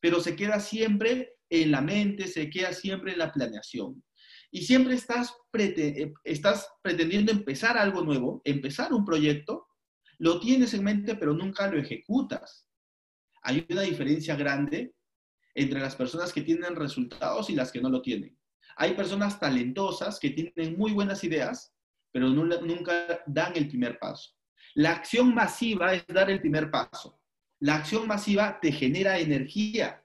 pero 0.00 0.20
se 0.20 0.36
queda 0.36 0.60
siempre 0.60 1.34
en 1.50 1.70
la 1.70 1.80
mente, 1.80 2.26
se 2.26 2.50
queda 2.50 2.72
siempre 2.72 3.12
en 3.12 3.18
la 3.18 3.32
planeación. 3.32 4.02
Y 4.50 4.62
siempre 4.62 4.94
estás, 4.94 5.34
eh, 5.54 6.12
estás 6.22 6.68
pretendiendo 6.82 7.32
empezar 7.32 7.76
algo 7.76 8.02
nuevo, 8.02 8.40
empezar 8.44 8.92
un 8.92 9.04
proyecto, 9.04 9.66
lo 10.18 10.38
tienes 10.40 10.74
en 10.74 10.84
mente, 10.84 11.16
pero 11.16 11.34
nunca 11.34 11.66
lo 11.66 11.78
ejecutas. 11.78 12.68
Hay 13.42 13.66
una 13.68 13.82
diferencia 13.82 14.36
grande 14.36 14.94
entre 15.54 15.80
las 15.80 15.96
personas 15.96 16.32
que 16.32 16.42
tienen 16.42 16.76
resultados 16.76 17.50
y 17.50 17.54
las 17.54 17.72
que 17.72 17.80
no 17.80 17.88
lo 17.88 18.00
tienen. 18.00 18.38
Hay 18.76 18.94
personas 18.94 19.38
talentosas 19.38 20.18
que 20.18 20.30
tienen 20.30 20.76
muy 20.76 20.92
buenas 20.92 21.22
ideas, 21.24 21.74
pero 22.14 22.28
nunca 22.28 23.24
dan 23.26 23.56
el 23.56 23.66
primer 23.66 23.98
paso. 23.98 24.30
La 24.74 24.92
acción 24.92 25.34
masiva 25.34 25.94
es 25.94 26.06
dar 26.06 26.30
el 26.30 26.40
primer 26.40 26.70
paso. 26.70 27.20
La 27.58 27.74
acción 27.74 28.06
masiva 28.06 28.60
te 28.60 28.70
genera 28.70 29.18
energía. 29.18 30.00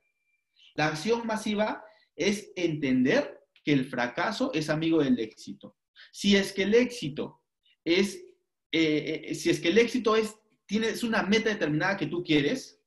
La 0.73 0.87
acción 0.87 1.27
masiva 1.27 1.83
es 2.15 2.51
entender 2.55 3.39
que 3.63 3.73
el 3.73 3.85
fracaso 3.85 4.51
es 4.55 4.71
amigo 4.71 5.03
del 5.03 5.19
éxito. 5.19 5.77
Si 6.11 6.35
es 6.35 6.51
que 6.51 6.63
el 6.63 6.73
éxito 6.73 7.43
es, 7.85 8.15
eh, 8.71 9.25
eh, 9.27 9.35
si 9.35 9.51
es 9.51 9.59
que 9.59 9.67
el 9.67 9.77
éxito 9.77 10.15
es, 10.15 10.35
tienes 10.65 11.03
una 11.03 11.21
meta 11.21 11.49
determinada 11.49 11.95
que 11.95 12.07
tú 12.07 12.23
quieres, 12.23 12.81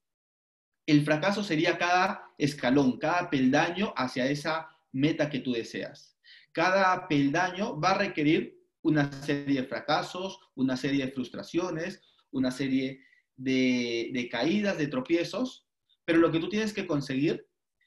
el 0.84 1.04
fracaso 1.04 1.44
sería 1.44 1.78
cada 1.78 2.28
escalón, 2.38 2.98
cada 2.98 3.30
peldaño 3.30 3.94
hacia 3.96 4.28
esa 4.28 4.68
meta 4.90 5.30
que 5.30 5.38
tú 5.38 5.52
deseas. 5.52 6.18
cada 6.50 7.06
peldaño 7.06 7.80
va 7.80 7.92
a 7.92 7.98
requerir 7.98 8.61
una 8.82 9.10
serie 9.22 9.62
de 9.62 9.66
fracasos, 9.66 10.38
una 10.54 10.76
serie 10.76 11.06
de 11.06 11.12
frustraciones, 11.12 12.02
una 12.30 12.50
serie 12.50 13.00
de, 13.36 14.28
caídas, 14.30 14.78
de 14.78 14.88
tropiezos, 14.88 15.66
pero 16.04 16.18
lo 16.18 16.30
que 16.30 16.40
tú 16.40 16.48
tienes 16.48 16.72
que 16.72 16.86
conseguir 16.86 17.46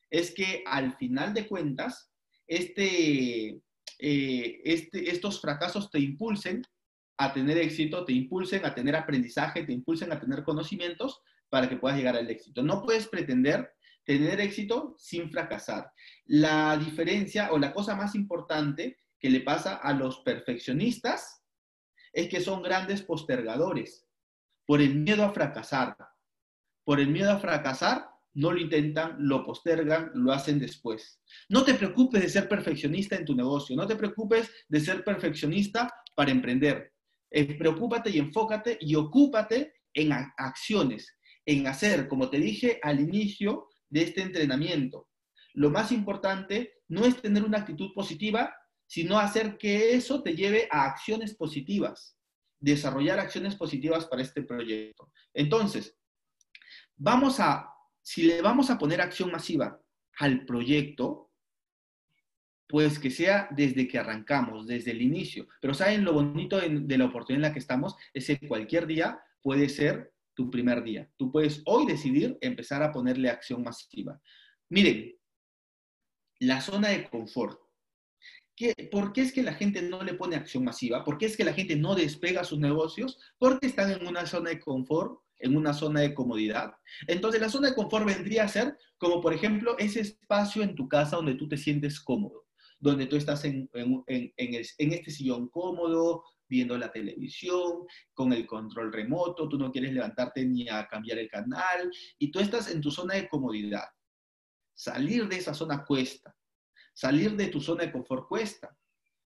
es 0.10 0.32
que 0.32 0.64
al 0.66 0.96
final 0.98 1.34
de 1.34 1.48
cuentas, 1.48 2.12
este, 2.48 3.60
eh, 4.00 4.62
este, 4.64 5.10
estos 5.10 5.42
fracasos 5.42 5.90
te 5.92 6.00
impulsen 6.00 6.62
a 7.18 7.34
tener 7.34 7.58
éxito, 7.58 8.06
te 8.06 8.14
impulsen 8.14 8.66
a 8.66 8.74
tener 8.74 8.96
aprendizaje, 8.96 9.64
te 9.64 9.74
impulsen 9.74 10.12
a 10.12 10.20
tener 10.20 10.44
conocimientos 10.44 11.22
para 11.50 11.70
que 11.70 11.78
puedas 11.78 11.98
llegar 11.98 12.16
al 12.16 12.30
éxito. 12.30 12.62
No 12.62 12.82
puedes 12.82 13.08
pretender 13.08 13.72
tener 14.04 14.40
éxito 14.40 14.96
sin 14.98 15.30
fracasar. 15.30 15.92
La 16.26 16.78
diferencia 16.78 17.52
o 17.52 17.58
la 17.58 17.74
cosa 17.74 17.96
más 17.96 18.16
importante 18.16 18.98
que 19.26 19.32
le 19.32 19.42
pasa 19.42 19.78
a 19.78 19.92
los 19.92 20.20
perfeccionistas 20.20 21.44
es 22.14 22.30
que 22.30 22.42
son 22.42 22.62
grandes 22.62 23.02
postergadores 23.02 24.08
por 24.68 24.82
el 24.82 24.94
miedo 24.94 25.24
a 25.24 25.34
fracasar. 25.34 25.98
Por 26.84 27.00
el 27.00 27.08
miedo 27.08 27.32
a 27.32 27.40
fracasar, 27.40 28.08
no 28.36 28.52
lo 28.52 28.60
intentan, 28.60 29.16
lo 29.18 29.44
postergan, 29.44 30.12
lo 30.14 30.32
hacen 30.32 30.60
después. 30.60 31.24
No 31.50 31.64
te 31.64 31.74
preocupes 31.74 32.22
de 32.22 32.30
ser 32.30 32.48
perfeccionista 32.48 33.16
en 33.16 33.26
tu 33.26 33.34
negocio, 33.34 33.76
no 33.76 33.88
te 33.88 33.96
preocupes 33.96 34.52
de 34.70 34.80
ser 34.80 35.04
perfeccionista 35.04 35.92
para 36.16 36.30
emprender. 36.30 36.94
Eh, 37.32 37.58
preocúpate 37.58 38.12
y 38.12 38.20
enfócate 38.20 38.78
y 38.80 38.94
ocúpate 38.94 39.74
en 39.92 40.12
acciones, 40.38 41.18
en 41.48 41.66
hacer, 41.66 42.08
como 42.08 42.30
te 42.30 42.38
dije 42.38 42.80
al 42.84 43.00
inicio 43.00 43.70
de 43.90 44.04
este 44.04 44.22
entrenamiento. 44.22 45.10
Lo 45.56 45.72
más 45.72 45.92
importante 45.92 46.74
no 46.90 47.06
es 47.06 47.20
tener 47.20 47.44
una 47.44 47.58
actitud 47.58 47.92
positiva, 47.96 48.54
sino 48.88 49.18
hacer 49.18 49.58
que 49.58 49.94
eso 49.94 50.22
te 50.22 50.36
lleve 50.36 50.68
a 50.72 50.86
acciones 50.86 51.36
positivas, 51.36 52.18
desarrollar 52.60 53.20
acciones 53.20 53.56
positivas 53.56 54.06
para 54.06 54.22
este 54.22 54.44
proyecto. 54.44 55.12
Entonces, 55.34 55.98
vamos 56.96 57.40
a, 57.40 57.70
si 58.02 58.24
le 58.24 58.42
vamos 58.42 58.70
a 58.70 58.78
poner 58.78 59.02
acción 59.02 59.32
masiva 59.32 59.80
al 60.18 60.46
proyecto, 60.46 61.32
pues 62.68 62.98
que 63.00 63.12
sea 63.12 63.48
desde 63.52 63.88
que 63.88 64.00
arrancamos, 64.00 64.66
desde 64.68 64.92
el 64.92 65.02
inicio. 65.02 65.48
Pero 65.62 65.74
saben 65.74 66.04
lo 66.04 66.14
bonito 66.14 66.60
de, 66.60 66.98
la 66.98 67.06
oportunidad 67.06 67.38
en 67.46 67.50
la 67.50 67.54
que 67.54 67.60
estamos 67.60 67.96
es 68.14 68.26
que 68.28 68.48
cualquier 68.48 68.88
día 68.88 69.20
puede 69.42 69.70
ser 69.70 70.14
tu 70.34 70.50
primer 70.50 70.84
día. 70.84 71.10
Tú 71.16 71.32
puedes 71.32 71.62
hoy 71.66 71.86
decidir 71.86 72.38
empezar 72.42 72.82
a 72.84 72.92
ponerle 72.92 73.30
acción 73.30 73.64
masiva. 73.64 74.20
Miren, 74.70 75.16
la 76.40 76.60
zona 76.60 76.90
de 76.90 77.10
confort. 77.10 77.60
¿Por 78.92 79.14
qué 79.14 79.22
es 79.22 79.34
que 79.34 79.44
la 79.44 79.54
gente 79.54 79.82
no 79.82 80.04
le 80.04 80.14
pone 80.14 80.36
acción 80.36 80.64
masiva? 80.64 81.04
¿Por 81.04 81.18
qué 81.18 81.26
es 81.26 81.36
que 81.36 81.44
la 81.44 81.54
gente 81.54 81.76
no 81.76 81.96
despega 81.96 82.44
sus 82.44 82.60
negocios? 82.60 83.20
Porque 83.38 83.68
están 83.68 83.92
en 83.92 84.08
una 84.08 84.26
zona 84.26 84.52
de 84.52 84.60
confort, 84.60 85.20
en 85.40 85.58
una 85.58 85.74
zona 85.74 86.02
de 86.02 86.14
comodidad. 86.14 86.74
Entonces, 87.08 87.42
la 87.42 87.50
zona 87.50 87.70
de 87.70 87.76
confort 87.76 88.06
vendría 88.06 88.46
a 88.46 88.48
ser 88.48 88.78
como, 88.98 89.22
por 89.22 89.34
ejemplo, 89.34 89.78
ese 89.78 90.02
espacio 90.02 90.64
en 90.64 90.76
tu 90.76 90.88
casa 90.88 91.18
donde 91.18 91.36
tú 91.36 91.48
te 91.48 91.58
sientes 91.58 92.00
cómodo, 92.00 92.46
donde 92.80 93.08
tú 93.08 93.18
estás 93.18 93.44
en, 93.44 93.70
en 93.74 94.34
este 94.38 95.12
sillón 95.12 95.50
cómodo, 95.50 96.24
viendo 96.48 96.78
la 96.78 96.92
televisión, 96.92 97.86
con 98.14 98.32
el 98.34 98.46
control 98.46 98.94
remoto, 98.94 99.50
tú 99.50 99.58
no 99.58 99.72
quieres 99.72 99.94
levantarte 99.94 100.46
ni 100.46 100.70
a 100.70 100.88
cambiar 100.88 101.18
el 101.18 101.30
canal, 101.30 101.92
y 102.18 102.32
tú 102.32 102.40
estás 102.40 102.70
en 102.72 102.82
tu 102.82 102.92
zona 102.92 103.16
de 103.16 103.28
comodidad. 103.28 103.86
Salir 104.74 105.28
de 105.28 105.38
esa 105.38 105.54
zona 105.54 105.84
cuesta. 105.84 106.36
Salir 106.96 107.36
de 107.36 107.48
tu 107.48 107.60
zona 107.60 107.84
de 107.84 107.92
confort 107.92 108.28
cuesta. 108.28 108.76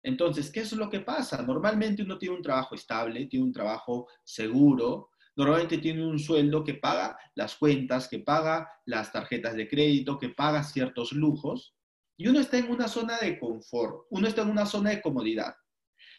Entonces, 0.03 0.53
¿qué 0.53 0.61
es 0.61 0.73
lo 0.73 0.89
que 0.89 1.01
pasa? 1.01 1.43
Normalmente 1.43 2.03
uno 2.03 2.17
tiene 2.17 2.37
un 2.37 2.43
trabajo 2.43 2.77
estable, 2.77 3.27
tiene 3.27 3.45
un 3.45 3.53
trabajo 3.53 4.07
seguro, 4.23 5.11
normalmente 5.35 5.79
tiene 5.79 6.07
un 6.07 6.19
sueldo 6.19 6.63
que 6.63 6.75
paga 6.75 7.19
las 7.35 7.57
cuentas, 7.57 8.07
que 8.07 8.21
paga 8.21 8.71
las 8.85 9.11
tarjetas 9.11 9.57
de 9.57 9.69
crédito, 9.69 10.17
que 10.17 10.29
paga 10.29 10.63
ciertos 10.63 11.11
lujos, 11.11 11.75
y 12.17 12.29
uno 12.29 12.39
está 12.39 12.57
en 12.57 12.71
una 12.71 12.87
zona 12.87 13.19
de 13.19 13.39
confort, 13.39 14.07
uno 14.11 14.29
está 14.29 14.43
en 14.43 14.51
una 14.51 14.65
zona 14.65 14.91
de 14.91 15.03
comodidad. 15.03 15.55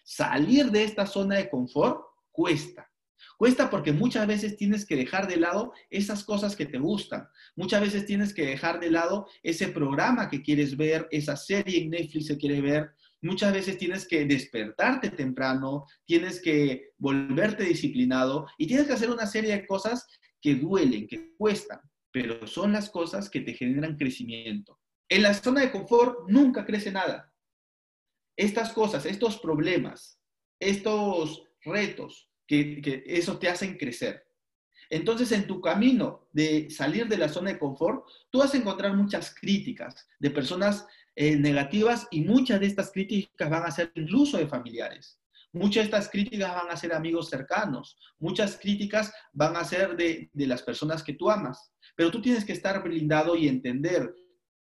Salir 0.04 0.70
de 0.70 0.84
esta 0.84 1.06
zona 1.06 1.38
de 1.38 1.50
confort 1.50 2.02
cuesta. 2.30 2.87
Cuesta 3.38 3.70
porque 3.70 3.94
muchas 3.94 4.28
veces 4.28 4.58
tienes 4.58 4.86
que 4.86 4.96
dejar 4.96 5.28
de 5.28 5.38
lado 5.38 5.72
esas 5.90 6.24
cosas 6.24 6.56
que 6.56 6.66
te 6.66 6.80
gustan. 6.80 7.28
Muchas 7.56 7.82
veces 7.82 8.06
tienes 8.06 8.34
que 8.34 8.46
dejar 8.46 8.80
de 8.80 8.92
lado 8.92 9.28
ese 9.44 9.68
programa 9.68 10.30
que 10.30 10.42
quieres 10.42 10.76
ver, 10.76 11.08
esa 11.12 11.38
serie 11.38 11.84
en 11.84 11.92
Netflix 11.92 12.28
que 12.28 12.38
quieres 12.38 12.62
ver. 12.62 12.92
Muchas 13.22 13.54
veces 13.54 13.78
tienes 13.78 14.08
que 14.08 14.26
despertarte 14.26 15.12
temprano, 15.12 15.86
tienes 16.06 16.42
que 16.42 16.92
volverte 16.98 17.64
disciplinado 17.64 18.48
y 18.58 18.68
tienes 18.68 18.88
que 18.88 18.94
hacer 18.94 19.10
una 19.10 19.28
serie 19.28 19.54
de 19.54 19.68
cosas 19.68 20.08
que 20.42 20.56
duelen, 20.56 21.08
que 21.08 21.34
cuestan, 21.38 21.80
pero 22.12 22.46
son 22.48 22.74
las 22.74 22.90
cosas 22.90 23.30
que 23.30 23.42
te 23.42 23.54
generan 23.54 23.98
crecimiento. 23.98 24.80
En 25.10 25.24
la 25.24 25.34
zona 25.34 25.62
de 25.62 25.72
confort 25.72 26.28
nunca 26.28 26.66
crece 26.66 26.92
nada 26.92 27.32
estas 28.38 28.72
cosas, 28.72 29.06
estos 29.06 29.40
problemas, 29.40 30.22
estos 30.60 31.44
retos, 31.62 32.27
que, 32.48 33.04
eso 33.06 33.38
te 33.38 33.50
hacen 33.50 33.78
crecer. 33.78 34.26
Entonces, 34.90 35.32
en 35.34 35.46
tu 35.48 35.60
camino 35.60 36.30
de 36.32 36.70
salir 36.70 37.08
de 37.08 37.18
la 37.18 37.28
zona 37.28 37.52
de 37.52 37.60
confort, 37.60 38.06
tú 38.30 38.40
vas 38.40 38.54
a 38.54 38.58
encontrar 38.58 38.96
muchas 38.96 39.36
críticas 39.36 40.08
de 40.18 40.32
personas 40.32 40.88
eh, 41.16 41.36
negativas 41.36 42.08
y 42.10 42.22
muchas 42.22 42.60
de 42.60 42.68
estas 42.68 42.92
críticas 42.92 43.50
van 43.50 43.64
a 43.64 43.72
ser 43.72 43.92
incluso 43.96 44.38
de 44.38 44.48
familiares. 44.48 45.20
Muchas 45.52 45.84
de 45.84 45.86
estas 45.86 46.10
críticas 46.10 46.54
van 46.56 46.70
a 46.70 46.78
ser 46.78 46.94
amigos 46.94 47.30
cercanos. 47.30 47.98
Muchas 48.20 48.58
críticas 48.58 49.12
van 49.34 49.56
a 49.58 49.64
ser 49.64 49.98
de 49.98 50.30
las 50.34 50.62
personas 50.62 51.04
que 51.04 51.14
tú 51.14 51.30
amas. 51.30 51.74
Pero 51.96 52.12
tú 52.12 52.22
tienes 52.22 52.46
que 52.46 52.54
estar 52.54 52.82
blindado 52.84 53.36
y 53.36 53.48
entender 53.48 54.14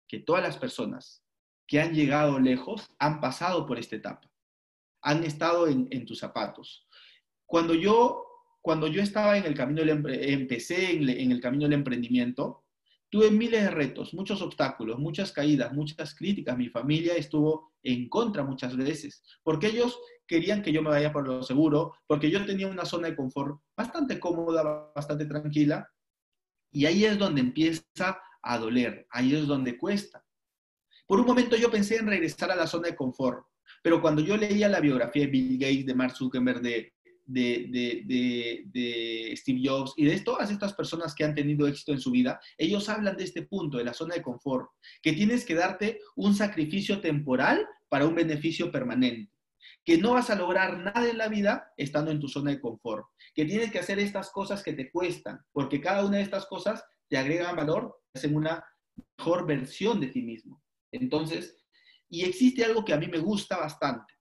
que 0.07 0.19
todas 0.19 0.43
las 0.43 0.57
personas 0.57 1.23
que 1.67 1.81
han 1.81 1.93
llegado 1.93 2.39
lejos 2.39 2.87
han 2.99 3.19
pasado 3.19 3.65
por 3.65 3.79
esta 3.79 3.95
etapa, 3.95 4.29
han 5.01 5.23
estado 5.23 5.67
en, 5.67 6.05
tus 6.05 6.19
zapatos. 6.19 6.87
Cuando 7.45 7.73
yo, 7.73 8.25
cuando 8.61 8.87
yo 8.87 9.01
estaba 9.01 9.37
en 9.37 9.45
el 9.45 9.53
camino, 9.53 9.83
del, 9.83 10.03
empecé 10.29 10.91
en, 10.91 11.31
el 11.31 11.41
camino 11.41 11.63
del 11.63 11.73
emprendimiento, 11.73 12.63
tuve 13.09 13.29
miles 13.29 13.63
de 13.63 13.71
retos, 13.71 14.13
muchos 14.13 14.41
obstáculos, 14.41 14.97
muchas 14.97 15.31
caídas, 15.31 15.71
muchas 15.73 16.15
críticas. 16.15 16.57
Mi 16.57 16.69
familia 16.69 17.13
estuvo 17.15 17.73
en 17.83 18.09
contra 18.09 18.43
muchas 18.43 18.75
veces, 18.75 19.23
porque 19.43 19.67
ellos 19.67 19.99
querían 20.25 20.61
que 20.61 20.71
yo 20.71 20.81
me 20.81 20.89
vaya 20.89 21.11
por 21.11 21.27
lo 21.27 21.43
seguro, 21.43 21.93
porque 22.07 22.31
yo 22.31 22.43
tenía 22.45 22.67
una 22.67 22.85
zona 22.85 23.09
de 23.09 23.15
confort 23.15 23.61
bastante 23.75 24.19
cómoda, 24.19 24.91
bastante 24.95 25.25
tranquila, 25.25 25.87
y 26.71 26.85
ahí 26.85 27.05
es 27.05 27.19
donde 27.19 27.41
empieza 27.41 28.19
a 28.41 28.57
doler, 28.57 29.05
ahí 29.11 29.35
es 29.35 29.45
donde 29.45 29.77
cuesta. 29.77 30.25
Por 31.05 31.19
un 31.19 31.27
momento 31.27 31.55
yo 31.55 31.69
pensé 31.69 31.97
en 31.97 32.07
regresar 32.07 32.49
a 32.51 32.55
la 32.55 32.65
zona 32.65 32.87
de 32.87 32.95
confort, 32.95 33.45
pero 33.81 34.01
cuando 34.01 34.21
yo 34.21 34.37
leía 34.37 34.69
la 34.69 34.79
biografía 34.79 35.25
de 35.25 35.31
Bill 35.31 35.57
Gates, 35.59 35.85
de 35.85 35.95
Mark 35.95 36.15
Zuckerberg, 36.15 36.61
de, 36.61 36.92
de, 37.25 38.63
Steve 39.37 39.61
Jobs 39.63 39.93
y 39.97 40.05
de 40.05 40.19
todas 40.21 40.51
estas 40.51 40.73
personas 40.73 41.15
que 41.15 41.23
han 41.23 41.35
tenido 41.35 41.67
éxito 41.67 41.91
en 41.91 41.99
su 41.99 42.11
vida, 42.11 42.39
ellos 42.57 42.89
hablan 42.89 43.17
de 43.17 43.23
este 43.23 43.43
punto, 43.43 43.77
de 43.77 43.83
la 43.83 43.93
zona 43.93 44.15
de 44.15 44.21
confort, 44.21 44.69
que 45.01 45.13
tienes 45.13 45.45
que 45.45 45.55
darte 45.55 45.99
un 46.15 46.35
sacrificio 46.35 47.01
temporal 47.01 47.67
para 47.89 48.05
un 48.05 48.15
beneficio 48.15 48.71
permanente, 48.71 49.31
que 49.85 49.97
no 49.97 50.13
vas 50.13 50.29
a 50.29 50.35
lograr 50.35 50.77
nada 50.79 51.09
en 51.09 51.17
la 51.17 51.27
vida 51.27 51.73
estando 51.77 52.11
en 52.11 52.19
tu 52.19 52.27
zona 52.27 52.51
de 52.51 52.59
confort, 52.59 53.05
que 53.33 53.45
tienes 53.45 53.71
que 53.71 53.79
hacer 53.79 53.99
estas 53.99 54.29
cosas 54.29 54.63
que 54.63 54.73
te 54.73 54.91
cuestan, 54.91 55.39
porque 55.51 55.81
cada 55.81 56.05
una 56.05 56.17
de 56.17 56.23
estas 56.23 56.45
cosas 56.45 56.83
te 57.07 57.17
agregan 57.17 57.55
valor, 57.55 58.01
hacen 58.13 58.35
una 58.35 58.63
mejor 59.17 59.45
versión 59.45 59.99
de 59.99 60.07
ti 60.07 60.21
mismo. 60.21 60.63
Entonces, 60.91 61.57
y 62.09 62.23
existe 62.25 62.63
algo 62.63 62.85
que 62.85 62.93
a 62.93 62.97
mí 62.97 63.07
me 63.07 63.17
gusta 63.17 63.57
bastante. 63.57 64.13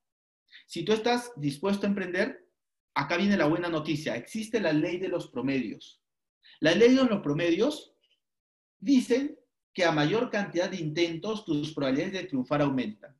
Si 0.67 0.85
tú 0.85 0.93
estás 0.93 1.33
dispuesto 1.37 1.87
a 1.87 1.91
emprender, 1.91 2.42
acá 2.95 3.17
viene 3.17 3.37
la 3.37 3.47
buena 3.47 3.69
noticia. 3.69 4.17
Existe 4.17 4.61
la 4.61 4.73
ley 4.73 4.99
de 4.99 5.09
los 5.09 5.29
promedios. 5.29 6.03
La 6.61 6.75
ley 6.75 6.95
de 6.95 7.05
los 7.05 7.21
promedios 7.21 7.95
dice 8.79 9.39
que 9.75 9.85
a 9.85 9.93
mayor 9.93 10.31
cantidad 10.31 10.71
de 10.71 10.77
intentos, 10.77 11.45
tus 11.45 11.73
probabilidades 11.73 12.13
de 12.13 12.29
triunfar 12.29 12.63
aumentan. 12.63 13.19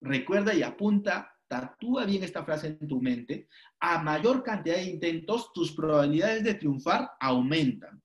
Recuerda 0.00 0.52
y 0.52 0.62
apunta, 0.62 1.38
tatúa 1.46 2.04
bien 2.04 2.24
esta 2.24 2.44
frase 2.44 2.78
en 2.80 2.88
tu 2.88 3.00
mente. 3.00 3.48
A 3.80 4.02
mayor 4.02 4.42
cantidad 4.42 4.76
de 4.76 4.84
intentos, 4.84 5.52
tus 5.52 5.72
probabilidades 5.72 6.42
de 6.42 6.54
triunfar 6.54 7.12
aumentan. 7.20 8.02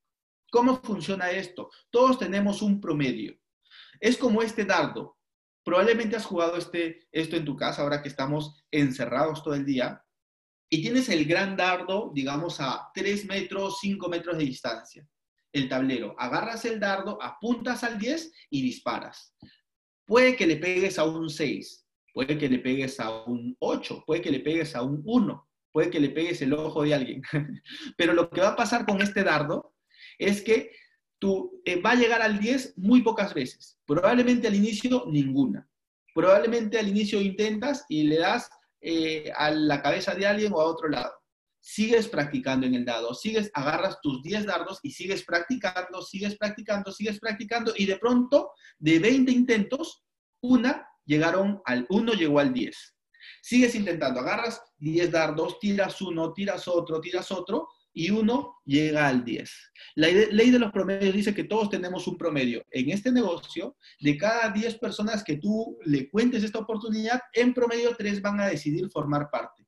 ¿Cómo 0.52 0.78
funciona 0.78 1.32
esto? 1.32 1.70
Todos 1.90 2.20
tenemos 2.20 2.62
un 2.62 2.80
promedio. 2.80 3.38
Es 4.00 4.18
como 4.18 4.42
este 4.42 4.64
dardo. 4.64 5.18
Probablemente 5.64 6.16
has 6.16 6.26
jugado 6.26 6.56
este, 6.56 7.08
esto 7.12 7.36
en 7.36 7.44
tu 7.44 7.56
casa 7.56 7.82
ahora 7.82 8.02
que 8.02 8.08
estamos 8.08 8.64
encerrados 8.72 9.44
todo 9.44 9.56
el 9.56 9.66
día 9.66 10.02
y 10.70 10.82
tienes 10.82 11.10
el 11.10 11.26
gran 11.26 11.56
dardo, 11.56 12.12
digamos, 12.14 12.60
a 12.60 12.90
3 12.94 13.26
metros, 13.26 13.80
5 13.82 14.10
metros 14.10 14.38
de 14.38 14.46
distancia. 14.46 15.08
El 15.54 15.70
tablero. 15.70 16.16
Agarras 16.20 16.66
el 16.66 16.80
dardo, 16.80 17.22
apuntas 17.22 17.84
al 17.84 17.98
10 17.98 18.32
y 18.50 18.62
disparas. 18.62 19.34
Puede 20.06 20.36
que 20.36 20.46
le 20.46 20.58
pegues 20.58 21.00
a 21.00 21.06
un 21.06 21.30
6, 21.30 21.86
puede 22.14 22.38
que 22.38 22.50
le 22.50 22.60
pegues 22.60 23.00
a 23.00 23.24
un 23.26 23.56
8, 23.60 24.04
puede 24.06 24.22
que 24.22 24.32
le 24.32 24.40
pegues 24.42 24.76
a 24.76 24.82
un 24.82 25.02
1, 25.06 25.50
puede 25.72 25.90
que 25.90 26.00
le 26.00 26.10
pegues 26.10 26.42
el 26.42 26.54
ojo 26.54 26.84
de 26.84 26.94
alguien. 26.94 27.22
Pero 27.98 28.14
lo 28.14 28.30
que 28.30 28.42
va 28.42 28.50
a 28.50 28.56
pasar 28.56 28.86
con 28.86 29.02
este 29.02 29.24
dardo 29.24 29.74
es 30.18 30.42
que 30.42 30.72
tú 31.20 31.62
eh, 31.66 31.82
va 31.82 31.92
a 31.92 31.96
llegar 31.96 32.22
al 32.22 32.40
10 32.40 32.78
muy 32.78 33.02
pocas 33.02 33.34
veces. 33.34 33.80
Probablemente 33.86 34.48
al 34.48 34.56
inicio 34.56 35.06
ninguna. 35.08 35.68
Probablemente 36.14 36.78
al 36.78 36.88
inicio 36.88 37.22
intentas 37.22 37.86
y 37.90 38.04
le 38.04 38.18
das 38.18 38.50
eh, 38.90 39.34
a 39.36 39.52
la 39.52 39.82
cabeza 39.82 40.16
de 40.16 40.26
alguien 40.26 40.54
o 40.54 40.62
a 40.62 40.66
otro 40.66 40.88
lado. 40.88 41.12
Sigues 41.60 42.08
practicando 42.08 42.66
en 42.66 42.74
el 42.74 42.86
dado, 42.86 43.14
sigues, 43.14 43.52
agarras 43.54 44.00
tus 44.02 44.24
10 44.24 44.46
dardos 44.46 44.80
y 44.82 44.92
sigues 44.92 45.26
practicando, 45.26 46.02
sigues 46.02 46.38
practicando, 46.38 46.94
sigues 46.94 47.20
practicando 47.20 47.74
y 47.76 47.86
de 47.86 47.98
pronto, 47.98 48.52
de 48.80 49.00
20 49.00 49.30
intentos, 49.30 50.06
una 50.42 50.88
llegaron 51.04 51.62
al, 51.66 51.86
uno 51.90 52.14
llegó 52.14 52.40
al 52.40 52.54
10. 52.54 52.96
Sigues 53.42 53.76
intentando, 53.76 54.22
agarras 54.22 54.62
10 54.78 55.12
dardos, 55.12 55.60
tiras 55.60 56.02
uno, 56.02 56.32
tiras 56.32 56.66
otro, 56.70 57.02
tiras 57.02 57.30
otro, 57.30 57.68
y 57.98 58.12
uno 58.12 58.60
llega 58.64 59.08
al 59.08 59.26
10. 59.26 59.52
La 59.96 60.08
ley 60.08 60.52
de 60.52 60.60
los 60.60 60.72
promedios 60.72 61.16
dice 61.16 61.34
que 61.34 61.46
todos 61.46 61.72
tenemos 61.72 62.06
un 62.06 62.16
promedio. 62.16 62.64
En 62.70 62.92
este 62.92 63.12
negocio, 63.12 63.76
de 64.00 64.16
cada 64.16 64.52
10 64.52 64.78
personas 64.78 65.24
que 65.24 65.38
tú 65.38 65.80
le 65.84 66.08
cuentes 66.08 66.44
esta 66.44 66.60
oportunidad, 66.60 67.20
en 67.34 67.56
promedio 67.56 67.96
3 67.98 68.22
van 68.22 68.40
a 68.40 68.50
decidir 68.50 68.88
formar 68.92 69.32
parte. 69.32 69.66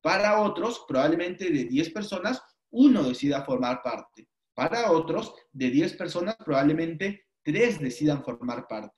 Para 0.00 0.40
otros, 0.40 0.84
probablemente 0.88 1.48
de 1.48 1.66
10 1.66 1.90
personas, 1.90 2.42
uno 2.70 3.04
decida 3.04 3.44
formar 3.44 3.82
parte. 3.84 4.26
Para 4.52 4.90
otros, 4.90 5.32
de 5.52 5.70
10 5.70 5.94
personas, 5.94 6.34
probablemente 6.44 7.26
3 7.44 7.78
decidan 7.78 8.24
formar 8.24 8.66
parte. 8.66 8.96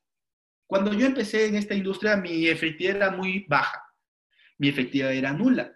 Cuando 0.67 0.95
yo 0.95 1.05
empecé 1.05 1.45
en 1.45 1.57
esta 1.57 1.75
industria, 1.75 2.17
mi 2.17 2.49
efectividad 2.49 2.97
era 2.97 3.11
muy 3.11 3.45
baja. 3.50 3.83
Mi 4.57 4.69
efectividad 4.69 5.12
era 5.12 5.35
nula 5.35 5.75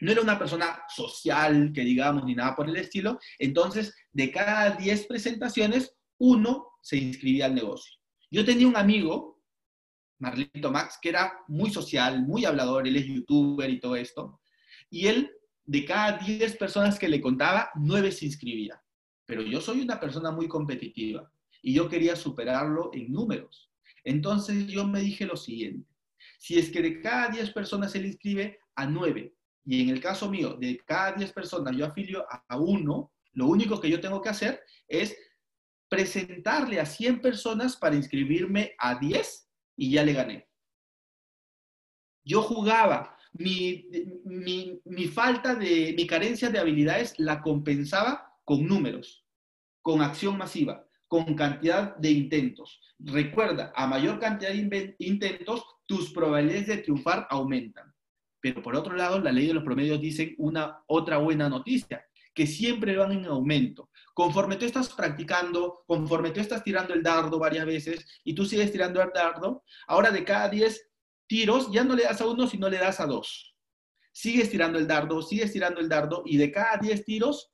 no 0.00 0.12
era 0.12 0.20
una 0.20 0.38
persona 0.38 0.82
social, 0.88 1.72
que 1.74 1.82
digamos, 1.82 2.24
ni 2.24 2.34
nada 2.34 2.54
por 2.54 2.68
el 2.68 2.76
estilo. 2.76 3.18
Entonces, 3.38 3.94
de 4.12 4.30
cada 4.30 4.70
10 4.70 5.06
presentaciones, 5.06 5.94
uno 6.18 6.68
se 6.82 6.96
inscribía 6.96 7.46
al 7.46 7.54
negocio. 7.54 7.98
Yo 8.30 8.44
tenía 8.44 8.66
un 8.66 8.76
amigo, 8.76 9.42
Marlito 10.18 10.70
Max, 10.70 10.98
que 11.00 11.08
era 11.08 11.32
muy 11.48 11.70
social, 11.70 12.22
muy 12.22 12.44
hablador, 12.44 12.86
él 12.86 12.96
es 12.96 13.06
youtuber 13.06 13.68
y 13.68 13.80
todo 13.80 13.96
esto. 13.96 14.40
Y 14.88 15.06
él, 15.06 15.30
de 15.64 15.84
cada 15.84 16.18
10 16.18 16.56
personas 16.56 16.98
que 16.98 17.08
le 17.08 17.20
contaba, 17.20 17.70
9 17.74 18.12
se 18.12 18.26
inscribía. 18.26 18.82
Pero 19.26 19.42
yo 19.42 19.60
soy 19.60 19.80
una 19.80 20.00
persona 20.00 20.30
muy 20.30 20.48
competitiva 20.48 21.30
y 21.62 21.74
yo 21.74 21.88
quería 21.88 22.16
superarlo 22.16 22.90
en 22.92 23.12
números. 23.12 23.70
Entonces 24.04 24.66
yo 24.66 24.86
me 24.86 25.00
dije 25.00 25.26
lo 25.26 25.36
siguiente, 25.36 25.88
si 26.38 26.58
es 26.58 26.70
que 26.70 26.82
de 26.82 27.00
cada 27.00 27.28
10 27.28 27.50
personas 27.50 27.94
le 27.94 28.08
inscribe 28.08 28.58
a 28.74 28.86
9 28.86 29.34
y 29.64 29.82
en 29.82 29.90
el 29.90 30.00
caso 30.00 30.30
mío, 30.30 30.54
de 30.54 30.78
cada 30.84 31.12
10 31.12 31.32
personas 31.32 31.76
yo 31.76 31.86
afilio 31.86 32.24
a 32.30 32.56
uno, 32.56 33.12
lo 33.32 33.46
único 33.46 33.80
que 33.80 33.90
yo 33.90 34.00
tengo 34.00 34.20
que 34.20 34.30
hacer 34.30 34.62
es 34.88 35.16
presentarle 35.88 36.80
a 36.80 36.86
100 36.86 37.20
personas 37.20 37.76
para 37.76 37.96
inscribirme 37.96 38.74
a 38.78 38.98
10 38.98 39.48
y 39.76 39.90
ya 39.90 40.04
le 40.04 40.12
gané. 40.12 40.48
Yo 42.24 42.42
jugaba, 42.42 43.16
mi, 43.32 43.88
mi, 44.24 45.08
falta 45.08 45.54
de, 45.54 45.94
mi 45.96 46.06
carencia 46.06 46.50
de 46.50 46.58
habilidades 46.58 47.18
la 47.18 47.42
compensaba 47.42 48.34
con 48.44 48.66
números, 48.66 49.24
con 49.82 50.02
acción 50.02 50.36
masiva, 50.36 50.86
con 51.08 51.34
cantidad 51.34 51.96
de 51.96 52.10
intentos. 52.10 52.80
Recuerda, 52.98 53.72
a 53.74 53.86
mayor 53.86 54.20
cantidad 54.20 54.50
de 54.52 54.96
intentos, 54.98 55.64
tus 55.86 56.12
probabilidades 56.12 56.66
de 56.68 56.76
triunfar 56.78 57.26
aumentan. 57.30 57.92
Pero 58.40 58.62
por 58.62 58.74
otro 58.74 58.96
lado, 58.96 59.20
la 59.20 59.32
ley 59.32 59.46
de 59.46 59.54
los 59.54 59.64
promedios 59.64 60.00
dice 60.00 60.34
una 60.38 60.82
otra 60.86 61.18
buena 61.18 61.48
noticia, 61.48 62.04
que 62.34 62.46
siempre 62.46 62.96
van 62.96 63.12
en 63.12 63.26
aumento. 63.26 63.90
Conforme 64.14 64.56
tú 64.56 64.64
estás 64.64 64.88
practicando, 64.90 65.84
conforme 65.86 66.30
tú 66.30 66.40
estás 66.40 66.62
tirando 66.62 66.94
el 66.94 67.02
dardo 67.02 67.38
varias 67.38 67.66
veces 67.66 68.06
y 68.24 68.34
tú 68.34 68.44
sigues 68.44 68.72
tirando 68.72 69.02
el 69.02 69.10
dardo, 69.12 69.64
ahora 69.86 70.10
de 70.10 70.24
cada 70.24 70.48
10 70.48 70.90
tiros 71.26 71.70
ya 71.70 71.84
no 71.84 71.94
le 71.94 72.04
das 72.04 72.20
a 72.20 72.26
uno, 72.26 72.46
sino 72.46 72.68
le 72.68 72.78
das 72.78 73.00
a 73.00 73.06
dos. 73.06 73.54
Sigues 74.12 74.50
tirando 74.50 74.78
el 74.78 74.86
dardo, 74.86 75.22
sigues 75.22 75.52
tirando 75.52 75.80
el 75.80 75.88
dardo 75.88 76.22
y 76.24 76.36
de 76.36 76.50
cada 76.50 76.76
10 76.76 77.04
tiros, 77.04 77.52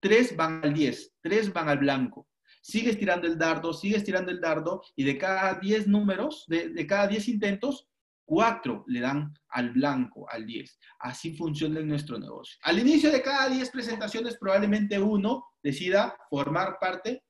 3 0.00 0.36
van 0.36 0.60
al 0.64 0.74
10, 0.74 1.14
3 1.20 1.52
van 1.52 1.68
al 1.68 1.78
blanco. 1.78 2.28
Sigues 2.62 2.98
tirando 2.98 3.26
el 3.26 3.36
dardo, 3.36 3.72
sigues 3.74 4.04
tirando 4.04 4.30
el 4.30 4.40
dardo 4.40 4.82
y 4.96 5.04
de 5.04 5.18
cada 5.18 5.54
10 5.60 5.86
números, 5.86 6.44
de, 6.46 6.70
de 6.70 6.86
cada 6.86 7.06
10 7.06 7.28
intentos, 7.28 7.88
Cuatro 8.24 8.84
le 8.88 9.00
dan 9.00 9.34
al 9.48 9.70
blanco, 9.70 10.28
al 10.30 10.46
10. 10.46 10.78
Así 11.00 11.36
funciona 11.36 11.80
en 11.80 11.88
nuestro 11.88 12.18
negocio. 12.18 12.56
Al 12.62 12.78
inicio 12.78 13.10
de 13.10 13.22
cada 13.22 13.48
10 13.48 13.70
presentaciones, 13.70 14.38
probablemente 14.38 14.98
uno 14.98 15.44
decida 15.62 16.16
formar 16.30 16.78
parte, 16.80 17.22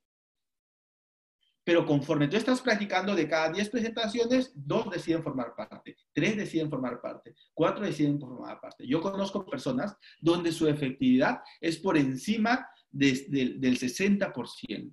pero 1.64 1.86
conforme 1.86 2.28
tú 2.28 2.36
estás 2.36 2.60
practicando 2.60 3.14
de 3.14 3.26
cada 3.26 3.50
10 3.50 3.70
presentaciones, 3.70 4.52
dos 4.54 4.90
deciden 4.90 5.22
formar 5.22 5.54
parte, 5.56 5.96
tres 6.12 6.36
deciden 6.36 6.68
formar 6.68 7.00
parte, 7.00 7.34
cuatro 7.54 7.84
deciden 7.84 8.20
formar 8.20 8.60
parte. 8.60 8.86
Yo 8.86 9.00
conozco 9.00 9.46
personas 9.46 9.96
donde 10.20 10.52
su 10.52 10.68
efectividad 10.68 11.40
es 11.60 11.78
por 11.78 11.96
encima 11.96 12.68
del 12.90 13.78
60%. 13.78 14.92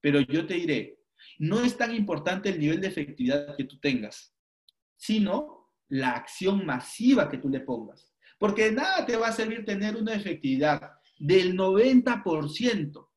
Pero 0.00 0.20
yo 0.20 0.46
te 0.46 0.54
diré, 0.54 0.98
no 1.38 1.60
es 1.60 1.76
tan 1.76 1.94
importante 1.94 2.48
el 2.48 2.58
nivel 2.58 2.80
de 2.80 2.88
efectividad 2.88 3.54
que 3.54 3.64
tú 3.64 3.78
tengas 3.78 4.31
sino 5.02 5.72
la 5.88 6.12
acción 6.12 6.64
masiva 6.64 7.28
que 7.28 7.38
tú 7.38 7.48
le 7.48 7.58
pongas. 7.58 8.14
Porque 8.38 8.70
nada 8.70 9.04
te 9.04 9.16
va 9.16 9.28
a 9.28 9.32
servir 9.32 9.64
tener 9.64 9.96
una 9.96 10.14
efectividad 10.14 10.92
del 11.18 11.56
90% 11.56 13.08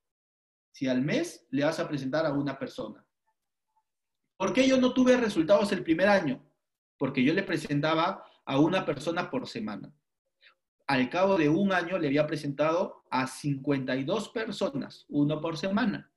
si 0.72 0.88
al 0.88 1.04
mes 1.04 1.46
le 1.52 1.64
vas 1.64 1.80
a 1.80 1.88
presentar 1.88 2.26
a 2.26 2.34
una 2.34 2.58
persona. 2.58 3.06
¿Por 4.36 4.52
qué 4.52 4.68
yo 4.68 4.82
no 4.82 4.96
tuve 4.96 5.16
resultados 5.16 5.72
el 5.74 5.84
primer 5.84 6.10
año? 6.10 6.44
Porque 6.98 7.24
yo 7.24 7.36
le 7.36 7.44
presentaba 7.44 8.26
a 8.46 8.60
una 8.60 8.84
persona 8.84 9.30
por 9.30 9.48
semana. 9.48 9.94
Al 10.88 11.08
cabo 11.12 11.38
de 11.38 11.50
un 11.50 11.72
año 11.72 12.00
le 12.00 12.08
había 12.08 12.26
presentado 12.26 13.06
a 13.12 13.28
52 13.28 14.30
personas, 14.30 15.06
uno 15.10 15.40
por 15.40 15.56
semana. 15.56 16.12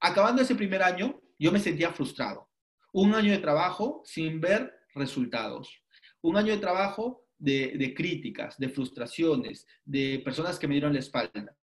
Acabando 0.00 0.40
ese 0.40 0.54
primer 0.54 0.82
año, 0.82 1.20
yo 1.38 1.52
me 1.52 1.60
sentía 1.60 1.92
frustrado 1.92 2.48
un 2.94 3.12
año 3.12 3.32
de 3.32 3.38
trabajo 3.38 4.02
sin 4.04 4.40
ver 4.40 4.72
resultados. 4.94 5.82
Un 6.22 6.36
año 6.36 6.52
de 6.52 6.60
trabajo 6.60 7.26
de, 7.36 7.92
críticas, 7.94 8.56
de 8.56 8.68
frustraciones, 8.68 9.66
de 9.84 10.22
personas 10.24 10.58
que 10.58 10.68
me 10.68 10.74
dieron 10.74 10.92
la 10.92 11.00
espalda. 11.00 11.56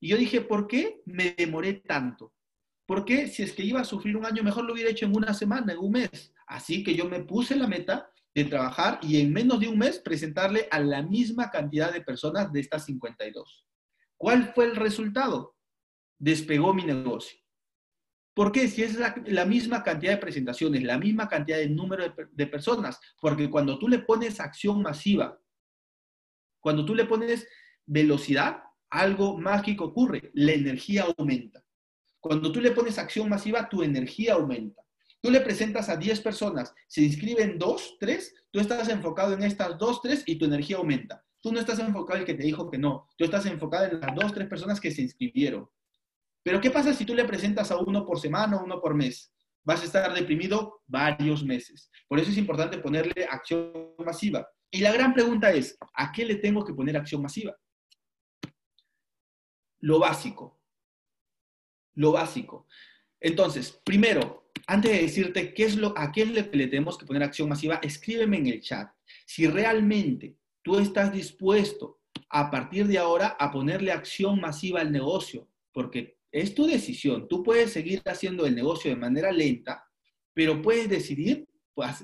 Y 0.00 0.08
yo 0.08 0.16
dije, 0.16 0.40
¿por 0.40 0.66
qué 0.66 1.02
me 1.06 1.34
demoré 1.38 1.74
tanto? 1.74 2.34
¿Por 2.84 3.04
qué 3.04 3.28
si 3.28 3.44
es 3.44 3.52
que 3.52 3.62
iba 3.62 3.80
a 3.80 3.84
sufrir 3.84 4.16
un 4.16 4.26
año, 4.26 4.42
mejor 4.42 4.64
lo 4.64 4.72
hubiera 4.72 4.90
hecho 4.90 5.06
en 5.06 5.16
una 5.16 5.32
semana, 5.32 5.72
en 5.72 5.78
un 5.78 5.92
mes? 5.92 6.34
Así 6.48 6.82
que 6.82 6.94
yo 6.94 7.08
me 7.08 7.20
puse 7.20 7.54
la 7.54 7.68
meta 7.68 8.10
de 8.34 8.44
trabajar 8.44 8.98
y 9.02 9.20
en 9.20 9.32
menos 9.32 9.60
de 9.60 9.68
un 9.68 9.78
mes 9.78 10.00
presentarle 10.00 10.66
a 10.72 10.80
la 10.80 11.00
misma 11.00 11.48
cantidad 11.48 11.92
de 11.92 12.00
personas 12.00 12.52
de 12.52 12.60
estas 12.60 12.84
52. 12.86 13.64
¿Cuál 14.16 14.52
fue 14.52 14.64
el 14.64 14.74
resultado? 14.74 15.56
Despegó 16.18 16.74
mi 16.74 16.84
negocio. 16.84 17.38
¿Por 18.36 18.52
qué? 18.52 18.68
Si 18.68 18.82
es 18.82 18.98
la, 18.98 19.46
misma 19.46 19.82
cantidad 19.82 20.12
de 20.12 20.18
presentaciones, 20.18 20.82
la 20.82 20.98
misma 20.98 21.26
cantidad 21.26 21.56
de 21.56 21.70
número 21.70 22.14
de, 22.32 22.46
personas, 22.46 23.00
porque 23.18 23.48
cuando 23.48 23.78
tú 23.78 23.88
le 23.88 24.00
pones 24.00 24.40
acción 24.40 24.82
masiva, 24.82 25.40
cuando 26.60 26.84
tú 26.84 26.94
le 26.94 27.06
pones 27.06 27.48
velocidad, 27.86 28.62
algo 28.90 29.38
mágico 29.38 29.84
ocurre, 29.84 30.30
la 30.34 30.52
energía 30.52 31.06
aumenta. 31.16 31.64
Cuando 32.20 32.52
tú 32.52 32.60
le 32.60 32.72
pones 32.72 32.98
acción 32.98 33.30
masiva, 33.30 33.70
tu 33.70 33.82
energía 33.82 34.34
aumenta. 34.34 34.82
Tú 35.22 35.30
le 35.30 35.40
presentas 35.40 35.88
a 35.88 35.96
10 35.96 36.20
personas, 36.20 36.74
se 36.88 37.00
inscriben 37.00 37.58
2, 37.58 37.96
3, 37.98 38.34
tú 38.50 38.60
estás 38.60 38.90
enfocado 38.90 39.32
en 39.32 39.44
estas 39.44 39.78
2, 39.78 40.02
3 40.02 40.24
y 40.26 40.36
tu 40.36 40.44
energía 40.44 40.76
aumenta. 40.76 41.24
Tú 41.40 41.52
no 41.52 41.58
estás 41.58 41.78
enfocado 41.78 42.16
en 42.16 42.20
el 42.20 42.26
que 42.26 42.34
te 42.34 42.42
dijo 42.42 42.70
que 42.70 42.76
no, 42.76 43.08
tú 43.16 43.24
estás 43.24 43.46
enfocado 43.46 43.86
en 43.86 43.98
las 43.98 44.14
2, 44.14 44.34
3 44.34 44.46
personas 44.46 44.78
que 44.78 44.90
se 44.90 45.00
inscribieron. 45.00 45.70
Pero 46.46 46.60
¿qué 46.60 46.70
pasa 46.70 46.94
si 46.94 47.04
tú 47.04 47.12
le 47.12 47.24
presentas 47.24 47.72
a 47.72 47.76
uno 47.76 48.06
por 48.06 48.20
semana 48.20 48.56
o 48.56 48.64
uno 48.64 48.80
por 48.80 48.94
mes? 48.94 49.34
Vas 49.64 49.82
a 49.82 49.84
estar 49.84 50.14
deprimido 50.14 50.84
varios 50.86 51.42
meses. 51.42 51.90
Por 52.06 52.20
eso 52.20 52.30
es 52.30 52.38
importante 52.38 52.78
ponerle 52.78 53.24
acción 53.28 53.72
masiva. 53.98 54.48
Y 54.70 54.78
la 54.78 54.92
gran 54.92 55.12
pregunta 55.12 55.50
es, 55.50 55.76
¿a 55.92 56.12
qué 56.12 56.24
le 56.24 56.36
tengo 56.36 56.64
que 56.64 56.72
poner 56.72 56.96
acción 56.96 57.20
masiva? 57.20 57.56
Lo 59.80 59.98
básico. 59.98 60.62
Lo 61.94 62.12
básico. 62.12 62.68
Entonces, 63.18 63.72
primero, 63.84 64.52
antes 64.68 64.92
de 64.92 65.02
decirte 65.02 65.52
qué 65.52 65.64
es 65.64 65.74
lo, 65.74 65.98
a 65.98 66.12
qué 66.12 66.26
le 66.26 66.44
tenemos 66.44 66.96
que 66.96 67.06
poner 67.06 67.24
acción 67.24 67.48
masiva, 67.48 67.80
escríbeme 67.82 68.36
en 68.36 68.46
el 68.46 68.60
chat. 68.60 68.88
Si 69.24 69.48
realmente 69.48 70.36
tú 70.62 70.78
estás 70.78 71.12
dispuesto 71.12 72.02
a 72.28 72.52
partir 72.52 72.86
de 72.86 72.98
ahora 72.98 73.36
a 73.36 73.50
ponerle 73.50 73.90
acción 73.90 74.40
masiva 74.40 74.80
al 74.80 74.92
negocio, 74.92 75.48
porque 75.72 76.15
es 76.32 76.54
tu 76.54 76.66
decisión. 76.66 77.28
Tú 77.28 77.42
puedes 77.42 77.72
seguir 77.72 78.02
haciendo 78.04 78.46
el 78.46 78.54
negocio 78.54 78.90
de 78.90 78.96
manera 78.96 79.32
lenta, 79.32 79.84
pero 80.34 80.60
puedes 80.60 80.88
decidir 80.88 81.46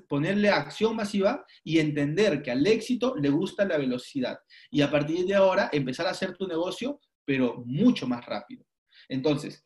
ponerle 0.09 0.51
acción 0.51 0.95
masiva 0.95 1.47
y 1.65 1.79
entender 1.79 2.43
que 2.43 2.51
al 2.51 2.67
éxito 2.67 3.15
le 3.17 3.31
gusta 3.31 3.65
la 3.65 3.79
velocidad. 3.79 4.39
Y 4.71 4.83
a 4.83 4.91
partir 4.91 5.25
de 5.27 5.35
ahora 5.35 5.71
empezar 5.73 6.07
a 6.07 6.11
hacer 6.11 6.37
tu 6.37 6.47
negocio, 6.47 7.01
pero 7.25 7.63
mucho 7.65 8.07
más 8.07 8.25
rápido. 8.27 8.65
Entonces, 9.09 9.65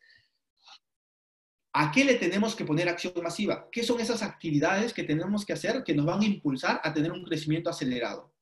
¿a 1.72 1.90
qué 1.90 2.04
le 2.04 2.14
tenemos 2.14 2.54
que 2.54 2.64
poner 2.64 2.88
acción 2.88 3.14
masiva? 3.22 3.68
¿Qué 3.70 3.82
son 3.82 4.00
esas 4.00 4.22
actividades 4.22 4.92
que 4.94 5.04
tenemos 5.04 5.44
que 5.44 5.52
hacer 5.52 5.82
que 5.82 5.94
nos 5.94 6.06
van 6.06 6.20
a 6.20 6.26
impulsar 6.26 6.80
a 6.82 6.92
tener 6.94 7.10
un 7.10 7.24
crecimiento 7.24 7.70
acelerado? 7.70 8.32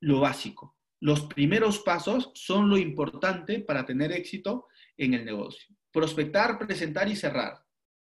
Lo 0.00 0.20
básico. 0.20 0.76
Los 1.00 1.26
primeros 1.26 1.80
pasos 1.80 2.30
son 2.34 2.68
lo 2.68 2.76
importante 2.76 3.60
para 3.60 3.84
tener 3.84 4.12
éxito 4.12 4.66
en 4.98 5.14
el 5.14 5.24
negocio. 5.24 5.74
Prospectar, 5.92 6.58
presentar 6.58 7.08
y 7.08 7.16
cerrar. 7.16 7.58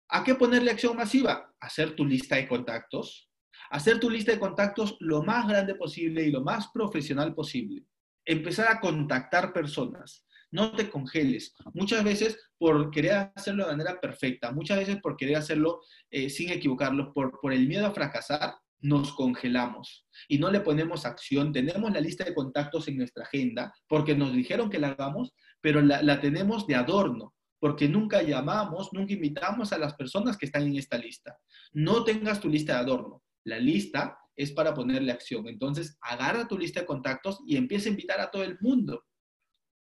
¿A 0.10 0.24
qué 0.24 0.36
ponerle 0.36 0.72
acción 0.72 0.96
masiva? 0.96 1.54
Hacer 1.60 1.96
tu 1.96 2.06
lista 2.06 2.36
de 2.36 2.48
contactos. 2.48 3.30
Hacer 3.72 4.00
tu 4.00 4.10
lista 4.10 4.32
de 4.32 4.40
contactos 4.40 4.96
lo 5.00 5.24
más 5.24 5.48
grande 5.48 5.76
posible 5.76 6.24
y 6.24 6.32
lo 6.32 6.44
más 6.44 6.70
profesional 6.74 7.34
posible. 7.34 7.84
Empezar 8.26 8.68
a 8.72 8.80
contactar 8.80 9.52
personas. 9.52 10.26
No 10.52 10.76
te 10.76 10.90
congeles. 10.90 11.56
Muchas 11.74 12.04
veces 12.04 12.38
por 12.60 12.92
querer 12.92 13.32
hacerlo 13.36 13.66
de 13.66 13.72
manera 13.72 14.00
perfecta, 14.00 14.52
muchas 14.52 14.78
veces 14.78 14.98
por 15.02 15.18
querer 15.18 15.38
hacerlo 15.38 15.82
eh, 16.12 16.30
sin 16.30 16.52
equivocarlo, 16.52 17.12
por, 17.12 17.40
por 17.42 17.52
el 17.52 17.68
miedo 17.68 17.88
a 17.88 17.92
fracasar, 17.92 18.54
nos 18.84 19.14
congelamos 19.14 20.06
y 20.28 20.38
no 20.38 20.52
le 20.52 20.60
ponemos 20.60 21.06
acción. 21.06 21.52
Tenemos 21.52 21.92
la 21.92 22.02
lista 22.02 22.26
de 22.26 22.36
contactos 22.36 22.88
en 22.88 22.98
nuestra 22.98 23.24
agenda 23.24 23.74
porque 23.88 24.14
nos 24.16 24.34
dijeron 24.34 24.70
que 24.70 24.78
la 24.78 24.90
hagamos, 24.90 25.34
pero 25.63 25.82
la, 25.82 26.19
tenemos 26.19 26.67
de 26.67 26.76
adorno 26.76 27.34
porque 27.58 27.88
nunca 27.88 28.21
llamamos, 28.21 28.91
nunca 28.91 29.13
invitamos 29.13 29.71
a 29.71 29.78
las 29.78 29.93
personas 29.95 30.38
que 30.38 30.45
están 30.45 30.63
en 30.63 30.76
esta 30.76 30.97
lista. 30.97 31.38
No 31.71 32.04
tengas 32.04 32.41
tu 32.41 32.49
lista 32.49 32.73
de 32.73 32.80
adorno. 32.80 33.23
La 33.45 33.58
lista 33.58 34.17
es 34.36 34.52
para 34.52 34.73
ponerle 34.73 35.13
acción. 35.13 35.47
Entonces, 35.47 35.97
agarra 36.02 36.49
tu 36.49 36.58
lista 36.58 36.82
de 36.82 36.86
contactos 36.86 37.39
y 37.47 37.56
empieza 37.56 37.88
a 37.88 37.91
invitar 37.91 38.19
a 38.19 38.30
todo 38.30 38.43
el 38.43 38.58
mundo. 38.60 39.06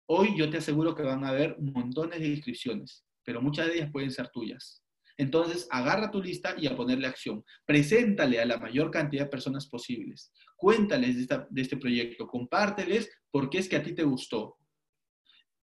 Hoy 0.05 0.37
yo 0.37 0.49
te 0.49 0.59
aseguro 0.59 0.95
que 0.95 1.03
van 1.03 1.25
a 1.25 1.29
haber 1.29 1.57
montones 1.59 2.21
de 2.21 2.27
inscripciones, 2.27 3.05
pero 3.25 3.41
muchas 3.41 3.67
de 3.67 3.75
ellas 3.75 3.91
pueden 3.91 4.11
ser 4.11 4.29
tuyas. 4.29 4.81
Entonces, 5.17 5.67
agarra 5.69 6.09
tu 6.09 6.23
lista 6.23 6.55
y 6.57 6.67
a 6.67 6.77
ponerle 6.77 7.07
acción. 7.07 7.43
Preséntale 7.65 8.39
a 8.39 8.45
la 8.45 8.57
mayor 8.57 8.89
cantidad 8.89 9.25
de 9.25 9.29
personas 9.29 9.67
posibles. 9.67 10.31
Cuéntales 10.55 11.27
de, 11.27 11.45
de 11.49 11.61
este 11.61 11.75
proyecto. 11.75 12.27
Compárteles 12.27 13.11
por 13.29 13.49
qué 13.49 13.57
es 13.57 13.67
que 13.67 13.75
a 13.75 13.83
ti 13.83 13.93
te 13.93 14.03
gustó 14.03 14.55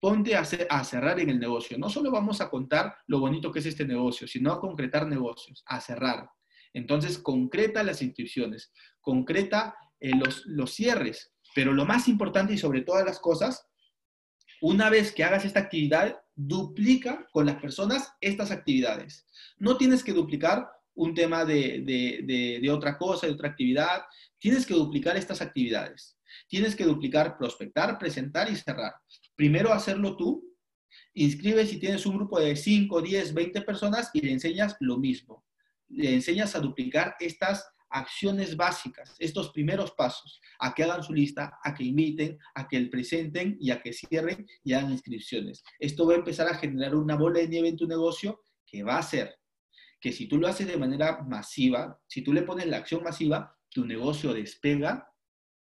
ponte 0.00 0.34
a, 0.34 0.44
cerrar 0.44 1.20
en 1.20 1.28
el 1.28 1.38
negocio. 1.38 1.78
No 1.78 1.90
solo 1.90 2.10
vamos 2.10 2.40
a 2.40 2.48
contar 2.48 2.96
lo 3.06 3.20
bonito 3.20 3.52
que 3.52 3.58
es 3.58 3.66
este 3.66 3.84
negocio, 3.84 4.26
sino 4.26 4.50
a 4.50 4.60
concretar 4.60 5.06
negocios, 5.06 5.62
a 5.66 5.80
cerrar. 5.80 6.28
Entonces, 6.72 7.18
concreta 7.18 7.82
las 7.82 8.00
inscripciones, 8.00 8.72
concreta 9.00 9.76
eh, 10.00 10.12
los, 10.46 10.74
cierres, 10.74 11.32
pero 11.54 11.74
lo 11.74 11.84
más 11.84 12.08
importante 12.08 12.54
y 12.54 12.58
sobre 12.58 12.80
todas 12.80 13.04
las 13.04 13.20
cosas, 13.20 13.66
una 14.62 14.88
vez 14.88 15.12
que 15.12 15.24
hagas 15.24 15.44
esta 15.44 15.60
actividad, 15.60 16.18
duplica 16.34 17.28
con 17.32 17.44
las 17.44 17.56
personas 17.56 18.12
estas 18.20 18.50
actividades. 18.50 19.26
No 19.58 19.76
tienes 19.76 20.02
que 20.02 20.12
duplicar 20.12 20.70
un 20.94 21.14
tema 21.14 21.44
de, 21.44 21.82
de, 21.84 22.58
de, 22.60 22.70
otra 22.70 22.96
cosa, 22.96 23.26
de 23.26 23.32
otra 23.32 23.48
actividad. 23.48 24.02
Tienes 24.38 24.66
que 24.66 24.74
duplicar 24.74 25.16
estas 25.16 25.40
actividades. 25.42 26.16
Tienes 26.48 26.74
que 26.76 26.84
duplicar, 26.84 27.36
prospectar, 27.36 27.98
presentar 27.98 28.50
y 28.50 28.56
cerrar. 28.56 28.94
Primero 29.40 29.72
hacerlo 29.72 30.18
tú. 30.18 30.54
Inscribe 31.14 31.64
si 31.64 31.78
tienes 31.78 32.04
un 32.04 32.14
grupo 32.18 32.38
de 32.38 32.54
5, 32.54 33.00
10, 33.00 33.32
20 33.32 33.62
personas 33.62 34.10
y 34.12 34.20
le 34.20 34.32
enseñas 34.32 34.76
lo 34.80 34.98
mismo. 34.98 35.46
Le 35.88 36.12
enseñas 36.12 36.54
a 36.54 36.60
duplicar 36.60 37.16
estas 37.20 37.66
acciones 37.88 38.54
básicas, 38.54 39.16
estos 39.18 39.48
primeros 39.48 39.92
pasos, 39.92 40.42
a 40.58 40.74
que 40.74 40.82
hagan 40.82 41.02
su 41.02 41.14
lista, 41.14 41.58
a 41.64 41.72
que 41.72 41.84
inviten, 41.84 42.38
a 42.54 42.68
que 42.68 42.76
el 42.76 42.90
presenten 42.90 43.56
y 43.58 43.70
a 43.70 43.80
que 43.80 43.94
cierren 43.94 44.46
y 44.62 44.74
hagan 44.74 44.92
inscripciones. 44.92 45.64
Esto 45.78 46.06
va 46.06 46.12
a 46.12 46.18
empezar 46.18 46.46
a 46.46 46.58
generar 46.58 46.94
una 46.94 47.16
bola 47.16 47.40
de 47.40 47.48
nieve 47.48 47.68
en 47.68 47.78
tu 47.78 47.86
negocio 47.86 48.42
que 48.66 48.82
va 48.82 48.96
a 48.96 48.98
hacer 48.98 49.34
que 50.02 50.12
si 50.12 50.26
tú 50.26 50.36
lo 50.36 50.48
haces 50.48 50.66
de 50.66 50.76
manera 50.76 51.22
masiva, 51.22 51.98
si 52.06 52.20
tú 52.20 52.34
le 52.34 52.42
pones 52.42 52.66
la 52.66 52.76
acción 52.76 53.02
masiva, 53.02 53.56
tu 53.70 53.86
negocio 53.86 54.34
despega 54.34 55.10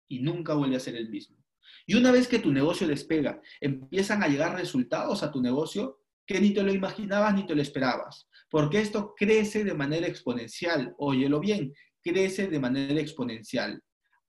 y 0.09 0.19
nunca 0.19 0.55
vuelve 0.55 0.75
a 0.75 0.81
ser 0.81 0.97
el 0.97 1.09
mismo. 1.09 1.40
Y 1.85 1.95
una 1.95 2.11
vez 2.11 2.27
que 2.27 2.39
tu 2.39 2.51
negocio 2.51 2.87
despega, 2.87 3.41
empiezan 3.59 4.23
a 4.23 4.27
llegar 4.27 4.55
resultados 4.55 5.23
a 5.23 5.31
tu 5.31 5.41
negocio 5.41 5.99
que 6.25 6.39
ni 6.39 6.53
te 6.53 6.63
lo 6.63 6.73
imaginabas 6.73 7.33
ni 7.33 7.45
te 7.45 7.55
lo 7.55 7.61
esperabas, 7.61 8.27
porque 8.49 8.79
esto 8.79 9.13
crece 9.17 9.63
de 9.63 9.73
manera 9.73 10.07
exponencial. 10.07 10.93
Óyelo 10.97 11.39
bien, 11.39 11.73
crece 12.01 12.47
de 12.47 12.59
manera 12.59 12.99
exponencial. 12.99 13.81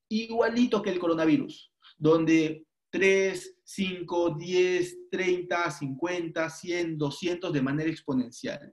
Igualito 0.08 0.82
que 0.82 0.90
el 0.90 0.98
coronavirus, 0.98 1.72
donde 1.96 2.66
3, 2.90 3.56
5, 3.64 4.36
10, 4.38 4.96
30, 5.10 5.70
50, 5.70 6.50
100, 6.50 6.98
200 6.98 7.52
de 7.52 7.62
manera 7.62 7.90
exponencial. 7.90 8.72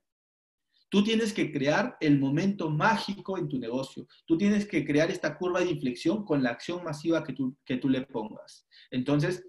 Tú 0.89 1.03
tienes 1.03 1.33
que 1.33 1.51
crear 1.51 1.97
el 1.99 2.19
momento 2.19 2.69
mágico 2.69 3.37
en 3.37 3.47
tu 3.47 3.59
negocio. 3.59 4.07
Tú 4.25 4.37
tienes 4.37 4.67
que 4.67 4.83
crear 4.83 5.11
esta 5.11 5.37
curva 5.37 5.59
de 5.59 5.69
inflexión 5.69 6.25
con 6.25 6.41
la 6.41 6.49
acción 6.49 6.83
masiva 6.83 7.23
que 7.23 7.33
tú, 7.33 7.55
que 7.63 7.77
tú 7.77 7.89
le 7.89 8.01
pongas. 8.01 8.67
Entonces, 8.89 9.45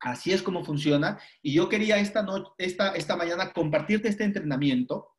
así 0.00 0.32
es 0.32 0.42
como 0.42 0.64
funciona. 0.64 1.18
Y 1.42 1.54
yo 1.54 1.68
quería 1.68 1.98
esta, 1.98 2.26
esta, 2.58 2.94
esta 2.96 3.16
mañana 3.16 3.52
compartirte 3.52 4.08
este 4.08 4.24
entrenamiento 4.24 5.10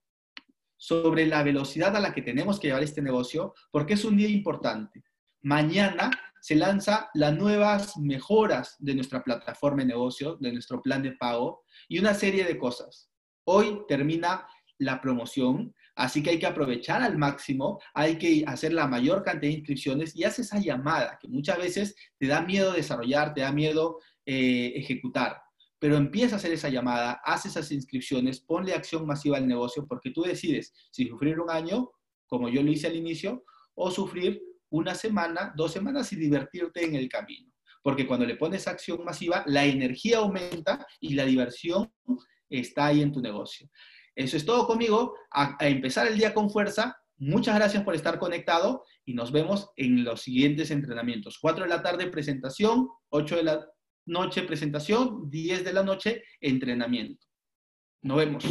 sobre 0.77 1.25
la 1.25 1.41
velocidad 1.41 1.95
a 1.95 2.01
la 2.01 2.13
que 2.13 2.21
tenemos 2.21 2.59
que 2.59 2.67
llevar 2.67 2.83
este 2.83 3.01
negocio, 3.01 3.53
porque 3.71 3.93
es 3.93 4.03
un 4.03 4.17
día 4.17 4.27
importante. 4.27 5.03
Mañana 5.41 6.11
se 6.41 6.55
lanza 6.55 7.09
las 7.13 7.33
nuevas 7.33 7.97
mejoras 7.97 8.75
de 8.79 8.93
nuestra 8.93 9.23
plataforma 9.23 9.81
de 9.81 9.87
negocio, 9.87 10.37
de 10.39 10.51
nuestro 10.51 10.81
plan 10.81 11.01
de 11.01 11.13
pago 11.13 11.63
y 11.87 11.97
una 11.97 12.13
serie 12.13 12.43
de 12.43 12.57
cosas. 12.57 13.09
Hoy 13.45 13.81
termina 13.87 14.47
la 14.77 15.01
promoción, 15.01 15.73
así 15.95 16.21
que 16.21 16.31
hay 16.31 16.39
que 16.39 16.45
aprovechar 16.45 17.01
al 17.01 17.17
máximo, 17.17 17.79
hay 17.93 18.17
que 18.17 18.43
hacer 18.47 18.73
la 18.73 18.87
mayor 18.87 19.23
cantidad 19.23 19.51
de 19.51 19.57
inscripciones 19.59 20.15
y 20.15 20.23
haces 20.23 20.47
esa 20.47 20.59
llamada 20.59 21.17
que 21.21 21.27
muchas 21.27 21.57
veces 21.57 21.95
te 22.17 22.27
da 22.27 22.41
miedo 22.41 22.73
desarrollar, 22.73 23.33
te 23.33 23.41
da 23.41 23.51
miedo 23.51 23.99
eh, 24.25 24.73
ejecutar. 24.75 25.41
Pero 25.79 25.97
empieza 25.97 26.35
a 26.35 26.37
hacer 26.37 26.51
esa 26.51 26.69
llamada, 26.69 27.21
haz 27.23 27.45
esas 27.45 27.71
inscripciones, 27.71 28.39
ponle 28.39 28.73
acción 28.73 29.05
masiva 29.05 29.37
al 29.37 29.47
negocio 29.47 29.85
porque 29.87 30.11
tú 30.11 30.23
decides 30.23 30.73
si 30.91 31.07
sufrir 31.07 31.39
un 31.39 31.49
año, 31.49 31.91
como 32.27 32.49
yo 32.49 32.63
lo 32.63 32.71
hice 32.71 32.87
al 32.87 32.95
inicio, 32.95 33.43
o 33.75 33.91
sufrir 33.91 34.41
una 34.69 34.95
semana, 34.95 35.53
dos 35.55 35.71
semanas 35.71 36.11
y 36.11 36.15
divertirte 36.15 36.83
en 36.83 36.95
el 36.95 37.07
camino. 37.07 37.51
Porque 37.81 38.07
cuando 38.07 38.25
le 38.25 38.35
pones 38.35 38.67
acción 38.67 39.03
masiva, 39.03 39.43
la 39.45 39.63
energía 39.63 40.17
aumenta 40.17 40.85
y 40.99 41.13
la 41.13 41.25
diversión 41.25 41.93
está 42.49 42.87
ahí 42.87 43.01
en 43.01 43.11
tu 43.11 43.21
negocio. 43.21 43.69
Eso 44.15 44.37
es 44.37 44.45
todo 44.45 44.65
conmigo. 44.65 45.15
A, 45.31 45.57
empezar 45.61 46.07
el 46.07 46.17
día 46.17 46.33
con 46.33 46.49
fuerza. 46.49 46.97
Muchas 47.17 47.55
gracias 47.55 47.83
por 47.83 47.95
estar 47.95 48.19
conectado 48.19 48.83
y 49.05 49.13
nos 49.13 49.31
vemos 49.31 49.71
en 49.75 50.03
los 50.03 50.21
siguientes 50.21 50.71
entrenamientos. 50.71 51.37
4 51.39 51.63
de 51.63 51.69
la 51.69 51.81
tarde 51.81 52.07
presentación, 52.07 52.87
8 53.09 53.35
de 53.37 53.43
la 53.43 53.67
noche 54.05 54.43
presentación, 54.43 55.29
10 55.29 55.63
de 55.63 55.73
la 55.73 55.83
noche 55.83 56.23
entrenamiento. 56.39 57.25
Nos 58.01 58.17
vemos. 58.17 58.45